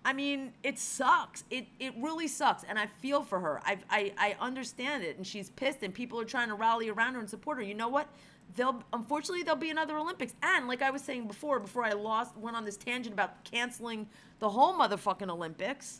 I 0.05 0.13
mean, 0.13 0.53
it 0.63 0.79
sucks. 0.79 1.43
It 1.49 1.67
it 1.79 1.93
really 1.97 2.29
sucks, 2.29 2.63
and 2.63 2.79
I 2.79 2.85
feel 2.85 3.23
for 3.23 3.39
her. 3.41 3.61
I 3.65 3.77
I 3.89 4.13
I 4.17 4.35
understand 4.39 5.03
it, 5.03 5.17
and 5.17 5.27
she's 5.27 5.49
pissed, 5.49 5.83
and 5.83 5.93
people 5.93 6.19
are 6.21 6.25
trying 6.25 6.47
to 6.47 6.55
rally 6.55 6.89
around 6.89 7.15
her 7.15 7.19
and 7.19 7.29
support 7.29 7.57
her. 7.57 7.63
You 7.63 7.73
know 7.73 7.89
what? 7.89 8.07
They'll 8.55 8.81
unfortunately 8.93 9.43
there'll 9.43 9.59
be 9.59 9.69
another 9.69 9.97
Olympics, 9.97 10.33
and 10.41 10.67
like 10.69 10.81
I 10.81 10.91
was 10.91 11.01
saying 11.01 11.27
before, 11.27 11.59
before 11.59 11.83
I 11.83 11.91
lost 11.91 12.37
went 12.37 12.55
on 12.55 12.63
this 12.63 12.77
tangent 12.77 13.13
about 13.13 13.43
canceling 13.43 14.07
the 14.39 14.47
whole 14.49 14.73
motherfucking 14.75 15.29
Olympics, 15.29 15.99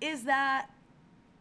is 0.00 0.22
that 0.24 0.70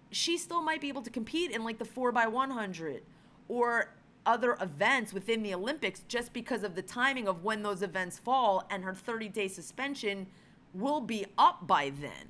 she 0.10 0.40
still 0.40 0.64
might 0.64 0.82
be 0.82 0.88
able 0.90 1.04
to 1.04 1.12
compete 1.12 1.52
in 1.52 1.64
like 1.64 1.78
the 1.78 1.86
four 1.86 2.12
by 2.12 2.26
one 2.26 2.50
hundred, 2.50 3.04
or 3.48 3.94
other 4.30 4.56
events 4.62 5.12
within 5.12 5.42
the 5.42 5.56
Olympics 5.56 6.04
just 6.08 6.32
because 6.34 6.64
of 6.64 6.76
the 6.76 6.84
timing 6.84 7.28
of 7.28 7.44
when 7.44 7.64
those 7.64 7.82
events 7.82 8.20
fall, 8.20 8.64
and 8.70 8.84
her 8.84 8.94
30 8.94 9.28
day 9.28 9.48
suspension 9.48 10.28
will 10.76 11.02
be 11.02 11.26
up 11.36 11.66
by 11.66 11.90
then. 11.90 12.30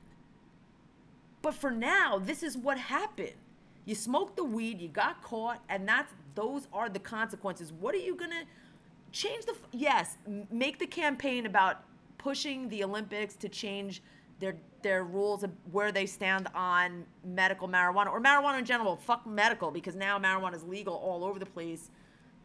But 1.41 1.55
for 1.55 1.71
now, 1.71 2.17
this 2.17 2.41
is 2.41 2.57
what 2.57 2.77
happened. 2.77 3.33
You 3.85 3.95
smoked 3.95 4.37
the 4.37 4.45
weed, 4.45 4.79
you 4.79 4.87
got 4.87 5.21
caught, 5.21 5.61
and 5.67 5.85
that's 5.85 6.13
those 6.35 6.69
are 6.71 6.87
the 6.87 6.99
consequences. 6.99 7.73
What 7.73 7.93
are 7.93 7.99
you 7.99 8.15
gonna 8.15 8.43
change 9.11 9.45
the? 9.45 9.55
Yes, 9.73 10.17
make 10.49 10.79
the 10.79 10.87
campaign 10.87 11.45
about 11.45 11.83
pushing 12.17 12.69
the 12.69 12.81
Olympics 12.81 13.35
to 13.35 13.49
change 13.49 14.01
their 14.39 14.55
their 14.81 15.03
rules 15.03 15.43
of 15.43 15.51
where 15.71 15.91
they 15.91 16.05
stand 16.05 16.47
on 16.53 17.05
medical 17.23 17.67
marijuana 17.67 18.07
or 18.07 18.21
marijuana 18.21 18.59
in 18.59 18.65
general. 18.65 18.95
Fuck 18.95 19.25
medical 19.25 19.71
because 19.71 19.95
now 19.95 20.17
marijuana 20.19 20.55
is 20.55 20.63
legal 20.63 20.95
all 20.95 21.23
over 21.23 21.39
the 21.39 21.45
place. 21.45 21.91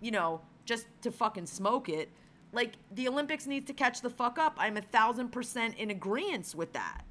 You 0.00 0.10
know, 0.10 0.40
just 0.64 0.86
to 1.02 1.10
fucking 1.10 1.46
smoke 1.46 1.88
it. 1.88 2.10
Like 2.52 2.74
the 2.92 3.08
Olympics 3.08 3.46
needs 3.46 3.66
to 3.66 3.72
catch 3.72 4.00
the 4.00 4.10
fuck 4.10 4.38
up. 4.38 4.54
I'm 4.58 4.76
a 4.76 4.82
thousand 4.82 5.30
percent 5.30 5.76
in 5.76 5.90
agreement 5.90 6.54
with 6.56 6.72
that. 6.72 7.02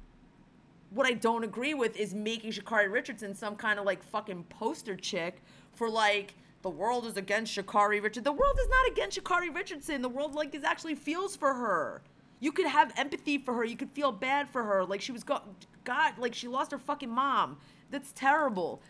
What 0.90 1.06
I 1.06 1.12
don't 1.12 1.44
agree 1.44 1.74
with 1.74 1.96
is 1.96 2.14
making 2.14 2.52
Sha'Carri 2.52 2.90
Richardson 2.90 3.34
some 3.34 3.56
kind 3.56 3.78
of 3.78 3.84
like 3.84 4.02
fucking 4.02 4.44
poster 4.44 4.96
chick 4.96 5.42
for 5.72 5.90
like 5.90 6.34
the 6.62 6.70
world 6.70 7.04
is 7.04 7.16
against 7.16 7.54
Sha'Carri 7.56 8.02
Richardson. 8.02 8.24
The 8.24 8.32
world 8.32 8.58
is 8.58 8.68
not 8.68 8.92
against 8.92 9.18
Sha'Carri 9.18 9.54
Richardson. 9.54 10.00
The 10.02 10.08
world 10.08 10.34
like 10.34 10.54
is 10.54 10.64
actually 10.64 10.94
feels 10.94 11.36
for 11.36 11.52
her. 11.52 12.02
You 12.44 12.52
could 12.52 12.66
have 12.66 12.92
empathy 12.98 13.38
for 13.38 13.54
her. 13.54 13.64
You 13.64 13.74
could 13.74 13.92
feel 13.92 14.12
bad 14.12 14.50
for 14.50 14.64
her. 14.64 14.84
Like 14.84 15.00
she 15.00 15.12
was 15.12 15.24
go- 15.24 15.40
God, 15.84 16.18
like 16.18 16.34
she 16.34 16.46
lost 16.46 16.72
her 16.72 16.78
fucking 16.78 17.08
mom. 17.08 17.56
That's 17.90 18.12
terrible. 18.12 18.82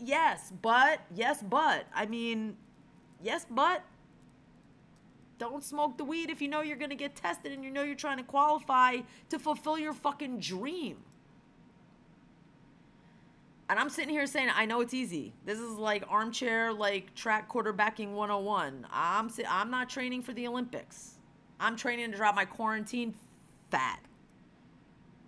Yes, 0.00 0.52
but 0.62 1.02
yes, 1.14 1.40
but 1.40 1.86
I 1.94 2.06
mean, 2.06 2.56
yes, 3.22 3.46
but 3.48 3.84
don't 5.38 5.62
smoke 5.62 5.96
the 5.96 6.02
weed 6.02 6.28
if 6.28 6.42
you 6.42 6.48
know 6.48 6.60
you're 6.60 6.76
going 6.76 6.90
to 6.90 6.96
get 6.96 7.14
tested 7.14 7.52
and 7.52 7.62
you 7.62 7.70
know 7.70 7.84
you're 7.84 7.94
trying 7.94 8.16
to 8.16 8.24
qualify 8.24 8.96
to 9.30 9.38
fulfill 9.38 9.78
your 9.78 9.92
fucking 9.92 10.40
dream. 10.40 10.96
And 13.68 13.78
I'm 13.78 13.90
sitting 13.90 14.10
here 14.10 14.26
saying, 14.26 14.48
I 14.52 14.66
know 14.66 14.80
it's 14.80 14.92
easy. 14.92 15.34
This 15.44 15.60
is 15.60 15.74
like 15.74 16.02
armchair, 16.08 16.72
like 16.72 17.14
track 17.14 17.48
quarterbacking 17.48 18.10
101. 18.10 18.88
I'm, 18.90 19.30
I'm 19.48 19.70
not 19.70 19.88
training 19.88 20.22
for 20.22 20.32
the 20.32 20.48
Olympics. 20.48 21.17
I'm 21.60 21.76
training 21.76 22.12
to 22.12 22.16
drop 22.16 22.34
my 22.34 22.44
quarantine 22.44 23.14
fat. 23.70 24.00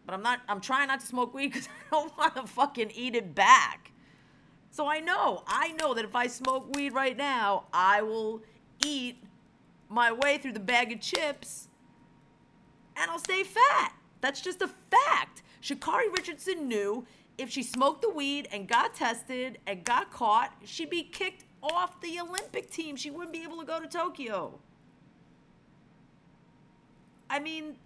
But 0.07 0.15
I'm 0.15 0.23
not, 0.23 0.41
I'm 0.49 0.61
trying 0.61 0.89
not 0.89 1.01
to 1.01 1.07
smoke 1.07 1.35
weed 1.35 1.53
because 1.53 1.69
I 1.91 1.91
don't 1.91 2.17
want 2.17 2.37
to 2.37 2.47
fucking 2.47 2.93
eat 2.95 3.15
it 3.15 3.35
back. 3.35 3.93
So 4.71 4.87
I 4.87 5.01
know, 5.01 5.43
I 5.47 5.73
know 5.73 5.95
that 5.95 6.05
if 6.05 6.15
I 6.15 6.29
smoke 6.29 6.75
weed 6.75 6.93
right 6.93 7.17
now, 7.17 7.65
I 7.73 8.03
will 8.03 8.43
eat 8.85 9.23
my 9.89 10.13
way 10.13 10.39
through 10.39 10.53
the 10.53 10.61
bag 10.61 10.93
of 10.93 11.01
chips 11.01 11.69
and 12.97 13.11
I'll 13.11 13.19
stay 13.19 13.43
fat. 13.43 13.95
That's 14.21 14.41
just 14.41 14.63
a 14.63 14.69
fact. 14.91 15.43
Sha'Carri 15.63 16.15
Richardson 16.17 16.69
knew 16.69 17.07
if 17.39 17.51
she 17.51 17.63
smoked 17.63 18.03
the 18.03 18.11
weed 18.11 18.49
and 18.53 18.69
got 18.69 18.95
tested 18.95 19.59
and 19.67 19.85
got 19.85 20.13
caught, 20.13 20.55
she'd 20.65 20.91
be 20.91 21.03
kicked 21.03 21.45
off 21.63 22.01
the 22.01 22.21
Olympic 22.21 22.71
team. 22.71 22.97
She 22.97 23.11
wouldn't 23.11 23.33
be 23.33 23.43
able 23.43 23.59
to 23.61 23.67
go 23.67 23.81
to 23.81 23.89
Tokyo. 23.89 24.59
I 27.31 27.39
mean, 27.39 27.77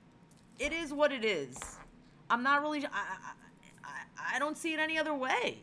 it 0.58 0.72
is 0.72 0.92
what 0.92 1.12
it 1.12 1.24
is. 1.24 1.56
I'm 2.30 2.42
not 2.42 2.62
really. 2.62 2.84
I, 2.86 2.88
I, 3.84 4.36
I, 4.36 4.38
don't 4.38 4.56
see 4.56 4.72
it 4.72 4.80
any 4.80 4.98
other 4.98 5.14
way. 5.14 5.58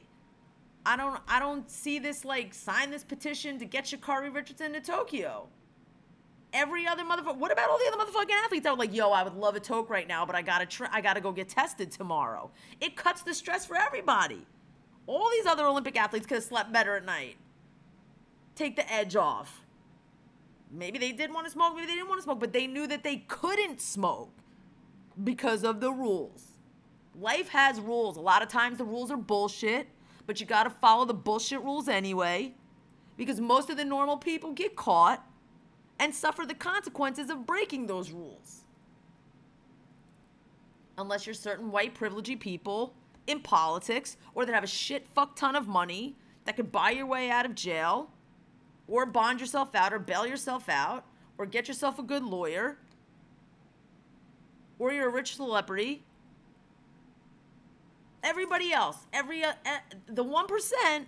I 0.85 0.95
don't. 0.95 1.19
I 1.27 1.39
don't 1.39 1.69
see 1.69 1.97
this 1.97 2.23
like 2.23 2.53
sign 2.53 2.91
this 2.91 3.03
petition 3.03 3.57
to 3.57 3.65
get 3.65 3.85
Sha'Carri 3.85 4.33
Richardson 4.33 4.73
to 4.73 4.81
Tokyo. 4.81 5.47
Every 6.53 6.85
other 6.85 7.03
motherfucker. 7.03 7.37
What 7.37 7.51
about 7.51 7.69
all 7.69 7.79
the 7.79 7.91
other 7.91 8.05
motherfucking 8.05 8.43
athletes 8.45 8.63
that 8.65 8.71
were 8.71 8.77
like, 8.77 8.93
"Yo, 8.93 9.09
I 9.09 9.23
would 9.23 9.35
love 9.35 9.55
a 9.55 9.59
toke 9.59 9.89
right 9.89 10.07
now, 10.07 10.25
but 10.25 10.35
I 10.35 10.43
gotta. 10.43 10.67
I 10.91 11.01
gotta 11.01 11.21
go 11.21 11.31
get 11.31 11.49
tested 11.49 11.91
tomorrow." 11.91 12.51
It 12.79 12.95
cuts 12.95 13.23
the 13.23 13.33
stress 13.33 13.65
for 13.65 13.75
everybody. 13.75 14.45
All 15.07 15.29
these 15.31 15.47
other 15.47 15.65
Olympic 15.65 15.97
athletes 15.97 16.27
could 16.27 16.35
have 16.35 16.43
slept 16.43 16.71
better 16.71 16.95
at 16.95 17.05
night. 17.05 17.37
Take 18.53 18.75
the 18.75 18.93
edge 18.93 19.15
off. 19.15 19.65
Maybe 20.73 20.97
they 20.97 21.11
did 21.11 21.33
want 21.33 21.45
to 21.45 21.51
smoke, 21.51 21.75
maybe 21.75 21.87
they 21.87 21.95
didn't 21.95 22.07
want 22.07 22.19
to 22.19 22.23
smoke, 22.23 22.39
but 22.39 22.53
they 22.53 22.65
knew 22.65 22.87
that 22.87 23.03
they 23.03 23.17
couldn't 23.27 23.81
smoke 23.81 24.31
because 25.21 25.63
of 25.63 25.81
the 25.81 25.91
rules. 25.91 26.51
Life 27.19 27.49
has 27.49 27.79
rules. 27.79 28.15
A 28.15 28.21
lot 28.21 28.41
of 28.41 28.47
times 28.47 28.77
the 28.77 28.85
rules 28.85 29.11
are 29.11 29.17
bullshit, 29.17 29.87
but 30.25 30.39
you 30.39 30.45
got 30.45 30.63
to 30.63 30.69
follow 30.69 31.03
the 31.03 31.13
bullshit 31.13 31.61
rules 31.61 31.89
anyway 31.89 32.53
because 33.17 33.41
most 33.41 33.69
of 33.69 33.75
the 33.75 33.83
normal 33.83 34.17
people 34.17 34.53
get 34.53 34.75
caught 34.77 35.27
and 35.99 36.15
suffer 36.15 36.45
the 36.45 36.53
consequences 36.53 37.29
of 37.29 37.45
breaking 37.45 37.87
those 37.87 38.11
rules. 38.11 38.61
Unless 40.97 41.25
you're 41.25 41.35
certain 41.35 41.69
white 41.71 41.93
privileged 41.93 42.39
people 42.39 42.93
in 43.27 43.41
politics 43.41 44.15
or 44.33 44.45
that 44.45 44.53
have 44.53 44.63
a 44.63 44.67
shit 44.67 45.05
fuck 45.13 45.35
ton 45.35 45.55
of 45.55 45.67
money 45.67 46.15
that 46.45 46.55
could 46.55 46.71
buy 46.71 46.91
your 46.91 47.05
way 47.05 47.29
out 47.29 47.45
of 47.45 47.55
jail 47.55 48.09
or 48.91 49.05
bond 49.05 49.39
yourself 49.39 49.73
out 49.73 49.93
or 49.93 49.99
bail 49.99 50.27
yourself 50.27 50.67
out 50.67 51.05
or 51.37 51.45
get 51.45 51.67
yourself 51.67 51.97
a 51.97 52.03
good 52.03 52.23
lawyer 52.23 52.77
or 54.77 54.91
you're 54.91 55.07
a 55.07 55.11
rich 55.11 55.37
celebrity. 55.37 56.03
Everybody 58.21 58.73
else 58.73 58.97
every 59.13 59.43
uh, 59.43 59.53
uh, 59.65 59.77
the 60.07 60.23
1% 60.23 61.05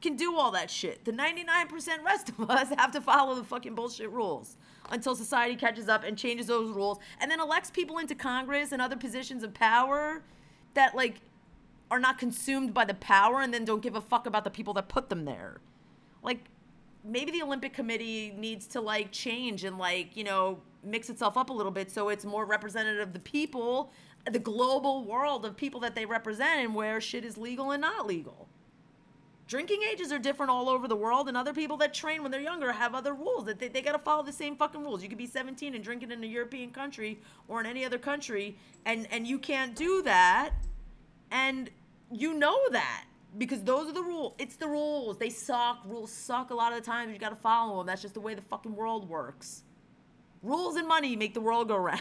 can 0.00 0.16
do 0.16 0.36
all 0.36 0.52
that 0.52 0.70
shit. 0.70 1.04
The 1.04 1.12
99% 1.12 2.04
rest 2.04 2.28
of 2.28 2.48
us 2.48 2.68
have 2.78 2.92
to 2.92 3.00
follow 3.00 3.34
the 3.34 3.44
fucking 3.44 3.74
bullshit 3.74 4.10
rules 4.10 4.56
until 4.90 5.16
society 5.16 5.56
catches 5.56 5.88
up 5.88 6.04
and 6.04 6.16
changes 6.16 6.46
those 6.46 6.70
rules 6.70 6.98
and 7.20 7.28
then 7.30 7.40
elects 7.40 7.70
people 7.70 7.98
into 7.98 8.14
congress 8.14 8.70
and 8.70 8.80
other 8.80 8.96
positions 8.96 9.42
of 9.42 9.52
power 9.52 10.22
that 10.74 10.94
like 10.94 11.16
are 11.90 11.98
not 11.98 12.18
consumed 12.18 12.72
by 12.72 12.84
the 12.84 12.94
power 12.94 13.40
and 13.40 13.52
then 13.52 13.64
don't 13.64 13.82
give 13.82 13.96
a 13.96 14.00
fuck 14.00 14.26
about 14.26 14.44
the 14.44 14.50
people 14.50 14.74
that 14.74 14.88
put 14.88 15.08
them 15.08 15.24
there. 15.24 15.60
Like 16.22 16.50
maybe 17.04 17.30
the 17.30 17.42
Olympic 17.42 17.74
Committee 17.74 18.34
needs 18.36 18.66
to 18.68 18.80
like 18.80 19.12
change 19.12 19.64
and 19.64 19.78
like, 19.78 20.16
you 20.16 20.24
know, 20.24 20.60
mix 20.82 21.10
itself 21.10 21.36
up 21.36 21.50
a 21.50 21.52
little 21.52 21.72
bit 21.72 21.90
so 21.90 22.08
it's 22.08 22.24
more 22.24 22.44
representative 22.44 23.08
of 23.08 23.12
the 23.12 23.20
people, 23.20 23.92
the 24.30 24.38
global 24.38 25.04
world 25.04 25.44
of 25.44 25.56
people 25.56 25.80
that 25.80 25.94
they 25.94 26.06
represent 26.06 26.60
and 26.60 26.74
where 26.74 27.00
shit 27.00 27.24
is 27.24 27.36
legal 27.36 27.70
and 27.70 27.82
not 27.82 28.06
legal. 28.06 28.48
Drinking 29.46 29.82
ages 29.92 30.10
are 30.10 30.18
different 30.18 30.50
all 30.50 30.70
over 30.70 30.88
the 30.88 30.96
world, 30.96 31.28
and 31.28 31.36
other 31.36 31.52
people 31.52 31.76
that 31.76 31.92
train 31.92 32.22
when 32.22 32.32
they're 32.32 32.40
younger 32.40 32.72
have 32.72 32.94
other 32.94 33.12
rules. 33.12 33.44
That 33.44 33.58
they, 33.58 33.68
they 33.68 33.82
got 33.82 33.92
to 33.92 33.98
follow 33.98 34.22
the 34.22 34.32
same 34.32 34.56
fucking 34.56 34.82
rules. 34.82 35.02
You 35.02 35.10
could 35.10 35.18
be 35.18 35.26
17 35.26 35.74
and 35.74 35.84
drinking 35.84 36.12
in 36.12 36.24
a 36.24 36.26
European 36.26 36.70
country 36.70 37.20
or 37.46 37.60
in 37.60 37.66
any 37.66 37.84
other 37.84 37.98
country, 37.98 38.56
and 38.86 39.06
and 39.10 39.26
you 39.26 39.38
can't 39.38 39.76
do 39.76 40.00
that, 40.02 40.52
and 41.30 41.68
you 42.10 42.32
know 42.32 42.58
that 42.70 43.04
because 43.36 43.62
those 43.62 43.88
are 43.88 43.92
the 43.92 44.02
rules. 44.02 44.34
It's 44.38 44.56
the 44.56 44.68
rules. 44.68 45.18
They 45.18 45.30
suck. 45.30 45.80
Rules 45.84 46.12
suck 46.12 46.50
a 46.50 46.54
lot 46.54 46.72
of 46.72 46.78
the 46.78 46.84
times. 46.84 47.12
You 47.12 47.18
got 47.18 47.30
to 47.30 47.36
follow 47.36 47.78
them. 47.78 47.86
That's 47.86 48.02
just 48.02 48.14
the 48.14 48.20
way 48.20 48.34
the 48.34 48.42
fucking 48.42 48.74
world 48.74 49.08
works. 49.08 49.62
Rules 50.42 50.76
and 50.76 50.86
money 50.86 51.16
make 51.16 51.34
the 51.34 51.40
world 51.40 51.68
go 51.68 51.76
round. 51.78 52.00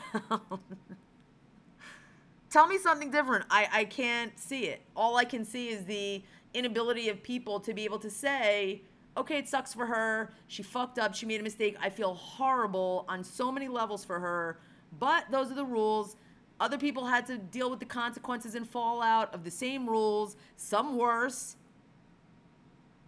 Tell 2.49 2.67
me 2.67 2.77
something 2.77 3.09
different. 3.09 3.45
I, 3.49 3.67
I 3.71 3.85
can't 3.85 4.37
see 4.37 4.65
it. 4.65 4.81
All 4.95 5.17
I 5.17 5.25
can 5.25 5.43
see 5.43 5.69
is 5.69 5.85
the 5.85 6.21
inability 6.53 7.09
of 7.09 7.23
people 7.23 7.59
to 7.61 7.73
be 7.73 7.83
able 7.83 7.99
to 7.99 8.11
say, 8.11 8.81
okay, 9.17 9.37
it 9.39 9.47
sucks 9.47 9.73
for 9.73 9.87
her. 9.87 10.33
She 10.47 10.61
fucked 10.61 10.99
up. 10.99 11.15
She 11.15 11.25
made 11.25 11.39
a 11.39 11.43
mistake. 11.43 11.77
I 11.81 11.89
feel 11.89 12.13
horrible 12.13 13.05
on 13.09 13.23
so 13.23 13.51
many 13.51 13.67
levels 13.67 14.05
for 14.05 14.19
her. 14.19 14.59
But 14.99 15.25
those 15.31 15.51
are 15.51 15.55
the 15.55 15.65
rules. 15.65 16.15
Other 16.63 16.77
people 16.77 17.07
had 17.07 17.25
to 17.25 17.37
deal 17.37 17.69
with 17.69 17.81
the 17.81 17.85
consequences 17.85 18.55
and 18.55 18.65
fallout 18.65 19.35
of 19.35 19.43
the 19.43 19.51
same 19.51 19.85
rules, 19.85 20.37
some 20.55 20.97
worse, 20.97 21.57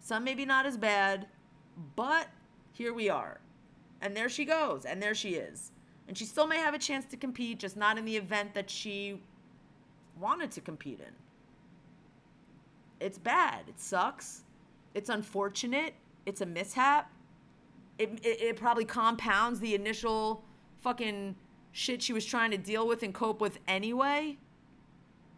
some 0.01 0.25
maybe 0.25 0.43
not 0.43 0.65
as 0.65 0.75
bad, 0.75 1.27
but 1.95 2.27
here 2.73 2.93
we 2.93 3.07
are. 3.07 3.39
And 4.01 4.13
there 4.13 4.27
she 4.27 4.43
goes, 4.43 4.83
and 4.83 5.01
there 5.01 5.15
she 5.15 5.35
is. 5.35 5.71
And 6.09 6.17
she 6.17 6.25
still 6.25 6.47
may 6.47 6.57
have 6.57 6.73
a 6.73 6.77
chance 6.77 7.05
to 7.05 7.15
compete, 7.15 7.59
just 7.59 7.77
not 7.77 7.97
in 7.97 8.03
the 8.03 8.17
event 8.17 8.53
that 8.55 8.69
she 8.69 9.21
wanted 10.19 10.51
to 10.51 10.59
compete 10.59 10.99
in. 10.99 11.13
It's 12.99 13.17
bad. 13.17 13.69
It 13.69 13.79
sucks. 13.79 14.43
It's 14.93 15.07
unfortunate. 15.07 15.93
It's 16.25 16.41
a 16.41 16.45
mishap. 16.45 17.09
It, 17.99 18.19
it, 18.21 18.41
it 18.41 18.55
probably 18.57 18.83
compounds 18.83 19.61
the 19.61 19.75
initial 19.75 20.43
fucking 20.81 21.37
shit 21.75 22.01
she 22.01 22.13
was 22.13 22.23
trying 22.23 22.51
to 22.51 22.57
deal 22.57 22.88
with 22.88 23.03
and 23.03 23.13
cope 23.13 23.41
with 23.41 23.59
anyway. 23.67 24.38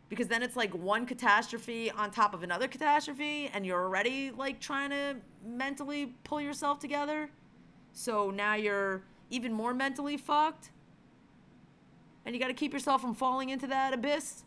Because 0.07 0.27
then 0.27 0.43
it's 0.43 0.55
like 0.55 0.71
one 0.71 1.07
catastrophe 1.07 1.89
on 1.89 2.11
top 2.11 2.35
of 2.35 2.43
another 2.43 2.67
catastrophe, 2.67 3.49
and 3.51 3.65
you're 3.65 3.83
already 3.83 4.29
like 4.29 4.59
trying 4.59 4.91
to 4.91 5.15
mentally 5.43 6.13
pull 6.23 6.39
yourself 6.39 6.77
together. 6.77 7.31
So 7.91 8.29
now 8.29 8.53
you're 8.53 9.01
even 9.31 9.51
more 9.51 9.73
mentally 9.73 10.15
fucked. 10.15 10.69
And 12.23 12.35
you 12.35 12.39
got 12.39 12.49
to 12.49 12.53
keep 12.53 12.71
yourself 12.71 13.01
from 13.01 13.15
falling 13.15 13.49
into 13.49 13.65
that 13.67 13.91
abyss. 13.91 14.43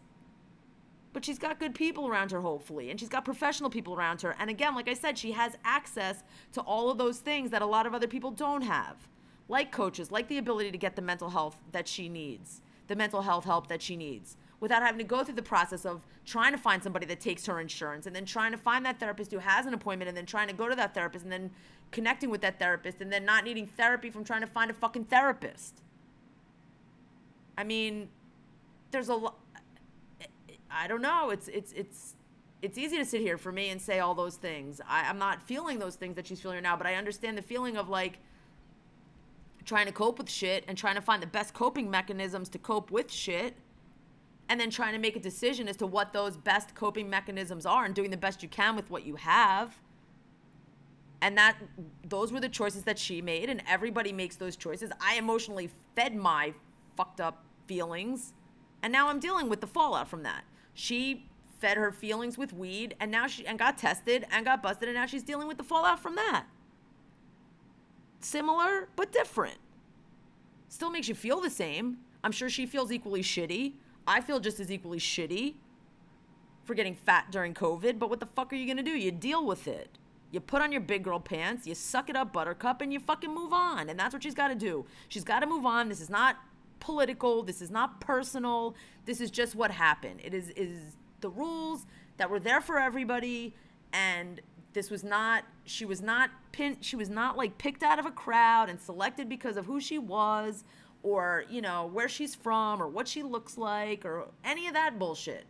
But 1.13 1.25
she's 1.25 1.41
got 1.41 1.59
good 1.59 1.75
people 1.75 2.07
around 2.07 2.31
her, 2.31 2.41
hopefully. 2.41 2.91
And 2.93 3.01
she's 3.01 3.09
got 3.09 3.25
professional 3.25 3.69
people 3.69 3.95
around 3.95 4.23
her. 4.23 4.37
And 4.39 4.49
again, 4.49 4.77
like 4.77 4.89
I 4.89 4.95
said, 4.95 5.19
she 5.19 5.33
has 5.33 5.57
access 5.65 6.23
to 6.53 6.61
all 6.61 6.89
of 6.89 6.99
those 6.99 7.19
things 7.19 7.51
that 7.51 7.63
a 7.63 7.67
lot 7.67 7.85
of 7.85 7.95
other 7.95 8.07
people 8.07 8.31
don't 8.31 8.63
have 8.63 9.09
like 9.51 9.73
coaches, 9.73 10.13
like 10.13 10.29
the 10.29 10.39
ability 10.39 10.71
to 10.71 10.79
get 10.79 10.95
the 10.95 11.03
mental 11.03 11.31
health 11.31 11.57
that 11.73 11.89
she 11.89 12.09
needs, 12.09 12.63
the 12.87 12.95
mental 12.95 13.23
health 13.23 13.45
help 13.45 13.67
that 13.67 13.83
she 13.83 13.97
needs, 13.97 14.37
without 14.61 14.81
having 14.81 14.99
to 14.99 15.05
go 15.05 15.25
through 15.25 15.35
the 15.35 15.43
process 15.43 15.85
of 15.85 16.07
trying 16.25 16.53
to 16.53 16.59
find 16.59 16.83
somebody 16.83 17.05
that 17.05 17.19
takes 17.19 17.47
her 17.47 17.59
insurance 17.59 18.07
and 18.07 18.15
then 18.15 18.25
trying 18.25 18.53
to 18.53 18.59
find 18.59 18.87
that 18.87 19.01
therapist 19.01 19.33
who 19.33 19.39
has 19.39 19.67
an 19.67 19.75
appointment 19.75 20.09
and 20.09 20.17
then 20.17 20.25
trying 20.25 20.47
to 20.47 20.55
go 20.55 20.69
to 20.69 20.77
that 20.77 20.95
therapist 20.95 21.25
and 21.25 21.33
then 21.33 21.51
connecting 21.91 22.31
with 22.31 22.41
that 22.41 22.61
therapist 22.61 23.01
and 23.01 23.13
then 23.13 23.25
not 23.25 23.43
needing 23.43 23.67
therapy 23.67 24.09
from 24.09 24.23
trying 24.23 24.41
to 24.41 24.47
find 24.47 24.71
a 24.71 24.75
fucking 24.75 25.05
therapist. 25.05 25.83
I 27.59 27.65
mean, 27.65 28.09
there's 28.93 29.09
a 29.09 29.15
lot. 29.15 29.37
I 30.71 30.87
don't 30.87 31.03
know. 31.03 31.31
It's 31.31 31.49
it's 31.49 31.73
it's 31.73 32.15
it's 32.63 32.79
easy 32.79 32.97
to 32.99 33.05
sit 33.05 33.21
here 33.21 33.37
for 33.37 33.51
me 33.51 33.71
and 33.71 33.83
say 33.83 33.99
all 33.99 34.15
those 34.15 34.37
things. 34.37 34.81
I, 34.89 35.09
I'm 35.09 35.19
not 35.19 35.43
feeling 35.43 35.81
those 35.81 35.97
things 35.97 36.15
that 36.15 36.27
she's 36.29 36.41
feeling 36.41 36.57
right 36.57 36.63
now, 36.63 36.77
but 36.77 36.87
I 36.87 36.95
understand 36.95 37.37
the 37.37 37.43
feeling 37.43 37.77
of 37.77 37.89
like 37.89 38.21
trying 39.65 39.87
to 39.87 39.93
cope 39.93 40.19
with 40.19 40.31
shit 40.31 40.65
and 40.69 40.77
trying 40.77 40.95
to 40.95 41.01
find 41.01 41.23
the 41.23 41.27
best 41.27 41.55
coping 41.55 41.91
mechanisms 41.91 42.49
to 42.51 42.59
cope 42.59 42.91
with 42.91 43.11
shit 43.11 43.55
and 44.49 44.59
then 44.59 44.71
trying 44.71 44.93
to 44.93 44.99
make 44.99 45.17
a 45.17 45.21
decision 45.21 45.69
as 45.69 45.77
to 45.77 45.87
what 45.87 46.13
those 46.13 46.37
best 46.37 46.75
coping 46.75 47.09
mechanisms 47.09 47.65
are 47.65 47.85
and 47.85 47.95
doing 47.95 48.11
the 48.11 48.17
best 48.17 48.43
you 48.43 48.49
can 48.49 48.75
with 48.75 48.91
what 48.91 49.07
you 49.07 49.17
have. 49.17 49.79
And 51.23 51.37
that 51.39 51.57
those 52.09 52.33
were 52.33 52.41
the 52.41 52.49
choices 52.49 52.83
that 52.85 52.99
she 52.99 53.23
made 53.23 53.49
and 53.49 53.63
everybody 53.69 54.13
makes 54.13 54.37
those 54.37 54.57
choices. 54.57 54.91
I 55.01 55.17
emotionally 55.17 55.71
fed 55.95 56.17
my 56.17 56.55
fucked 56.97 57.21
up 57.21 57.45
feelings 57.67 58.33
and 58.83 58.93
now 58.93 59.09
i'm 59.09 59.21
dealing 59.21 59.49
with 59.49 59.61
the 59.61 59.67
fallout 59.67 60.09
from 60.09 60.25
that. 60.25 60.45
She 60.75 61.31
fed 61.61 61.77
her 61.77 61.93
feelings 61.93 62.37
with 62.37 62.53
weed 62.53 62.97
and 62.99 63.11
now 63.11 63.27
she 63.27 63.47
and 63.47 63.59
got 63.59 63.79
tested 63.79 64.27
and 64.33 64.45
got 64.45 64.63
busted 64.63 64.89
and 64.89 64.97
now 64.97 65.07
she's 65.07 65.23
dealing 65.23 65.47
with 65.47 65.59
the 65.59 65.65
fallout 65.65 66.01
from 66.01 66.17
that 66.17 66.47
similar 68.21 68.89
but 68.97 69.13
different. 69.13 69.59
Still 70.69 70.91
makes 70.91 71.09
you 71.09 71.15
feel 71.15 71.41
the 71.41 71.51
same. 71.51 71.99
I'm 72.23 72.33
sure 72.33 72.49
she 72.49 72.67
feels 72.67 72.93
equally 72.93 73.23
shitty. 73.23 73.75
I 74.07 74.21
feel 74.21 74.41
just 74.41 74.61
as 74.61 74.71
equally 74.71 74.99
shitty 74.99 75.55
for 76.65 76.75
getting 76.75 76.95
fat 76.95 77.31
during 77.31 77.55
COVID, 77.55 77.99
but 77.99 78.11
what 78.11 78.21
the 78.21 78.27
fuck 78.27 78.53
are 78.53 78.57
you 78.57 78.67
gonna 78.67 78.83
do? 78.83 78.91
You 78.91 79.11
deal 79.11 79.45
with 79.45 79.67
it. 79.67 79.99
You 80.31 80.39
put 80.41 80.63
on 80.63 80.71
your 80.71 80.81
big 80.81 81.03
girl 81.03 81.19
pants, 81.19 81.67
you 81.67 81.75
suck 81.75 82.09
it 82.09 82.15
up, 82.15 82.33
buttercup, 82.33 82.81
and 82.81 82.93
you 82.93 83.01
fucking 83.01 83.35
move 83.35 83.53
on. 83.53 83.89
And 83.89 83.99
that's 83.99 84.13
what 84.13 84.23
she's 84.23 84.35
gotta 84.35 84.55
do. 84.55 84.85
She's 85.09 85.25
gotta 85.25 85.47
move 85.47 85.67
on. 85.67 85.89
This 85.89 86.01
is 86.01 86.11
not 86.11 86.37
political. 86.79 87.43
This 87.43 87.61
is 87.61 87.71
not 87.71 88.01
personal. 88.01 88.75
This 89.05 89.21
is 89.21 89.31
just 89.31 89.55
what 89.55 89.71
happened. 89.73 90.21
It 90.23 90.35
is 90.35 90.51
is 90.51 90.97
the 91.21 91.31
rules 91.31 91.87
that 92.17 92.31
were 92.31 92.41
there 92.41 92.61
for 92.61 92.79
everybody, 92.79 93.55
and 93.93 94.41
this 94.73 94.91
was 94.91 95.03
not. 95.03 95.45
She 95.65 95.85
was 95.85 96.01
not 96.01 96.31
pin. 96.53 96.77
She 96.81 96.97
was 96.97 97.11
not 97.11 97.37
like 97.37 97.59
picked 97.59 97.83
out 97.83 97.99
of 97.99 98.07
a 98.07 98.11
crowd 98.11 98.69
and 98.69 98.81
selected 98.81 99.29
because 99.29 99.57
of 99.57 99.67
who 99.67 99.81
she 99.81 99.99
was, 99.99 100.65
or 101.03 101.45
you 101.49 101.61
know 101.61 101.87
where 101.87 102.09
she's 102.09 102.35
from, 102.35 102.83
or 102.83 102.89
what 102.89 103.09
she 103.09 103.23
looks 103.23 103.59
like, 103.59 104.05
or 104.05 104.29
any 104.45 104.67
of 104.67 104.75
that 104.75 104.99
bullshit. 104.99 105.45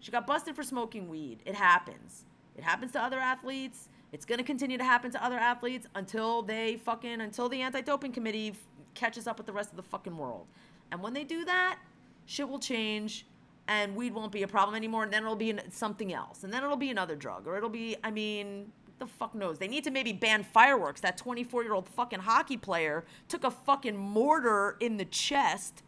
She 0.00 0.12
got 0.12 0.26
busted 0.26 0.54
for 0.54 0.62
smoking 0.62 1.08
weed. 1.08 1.42
It 1.46 1.54
happens. 1.54 2.26
It 2.56 2.62
happens 2.62 2.92
to 2.92 3.02
other 3.02 3.18
athletes. 3.18 3.88
It's 4.12 4.26
going 4.26 4.38
to 4.38 4.44
continue 4.44 4.78
to 4.78 4.84
happen 4.84 5.10
to 5.12 5.24
other 5.24 5.38
athletes 5.38 5.86
until 5.94 6.42
they 6.42 6.76
fucking 6.76 7.20
until 7.20 7.48
the 7.48 7.62
anti-doping 7.62 8.12
committee 8.12 8.50
f- 8.50 8.56
catches 8.94 9.26
up 9.26 9.38
with 9.38 9.46
the 9.46 9.52
rest 9.52 9.70
of 9.70 9.76
the 9.76 9.82
fucking 9.82 10.16
world. 10.16 10.46
And 10.92 11.02
when 11.02 11.14
they 11.14 11.24
do 11.24 11.44
that, 11.46 11.78
shit 12.26 12.48
will 12.48 12.58
change 12.58 13.26
and 13.66 13.96
weed 13.96 14.14
won't 14.14 14.32
be 14.32 14.42
a 14.42 14.48
problem 14.48 14.74
anymore 14.74 15.04
and 15.04 15.12
then 15.12 15.22
it'll 15.22 15.36
be 15.36 15.54
something 15.70 16.12
else. 16.12 16.44
And 16.44 16.52
then 16.52 16.62
it'll 16.62 16.76
be 16.76 16.90
another 16.90 17.16
drug 17.16 17.46
or 17.46 17.56
it'll 17.56 17.70
be 17.70 17.96
I 18.04 18.10
mean, 18.10 18.72
the 18.98 19.06
fuck 19.06 19.34
knows. 19.34 19.58
They 19.58 19.68
need 19.68 19.84
to 19.84 19.90
maybe 19.90 20.12
ban 20.12 20.44
fireworks. 20.44 21.00
That 21.00 21.18
24-year-old 21.18 21.88
fucking 21.88 22.20
hockey 22.20 22.56
player 22.56 23.04
took 23.28 23.44
a 23.44 23.50
fucking 23.50 23.96
mortar 23.96 24.76
in 24.80 24.96
the 24.96 25.04
chest 25.04 25.82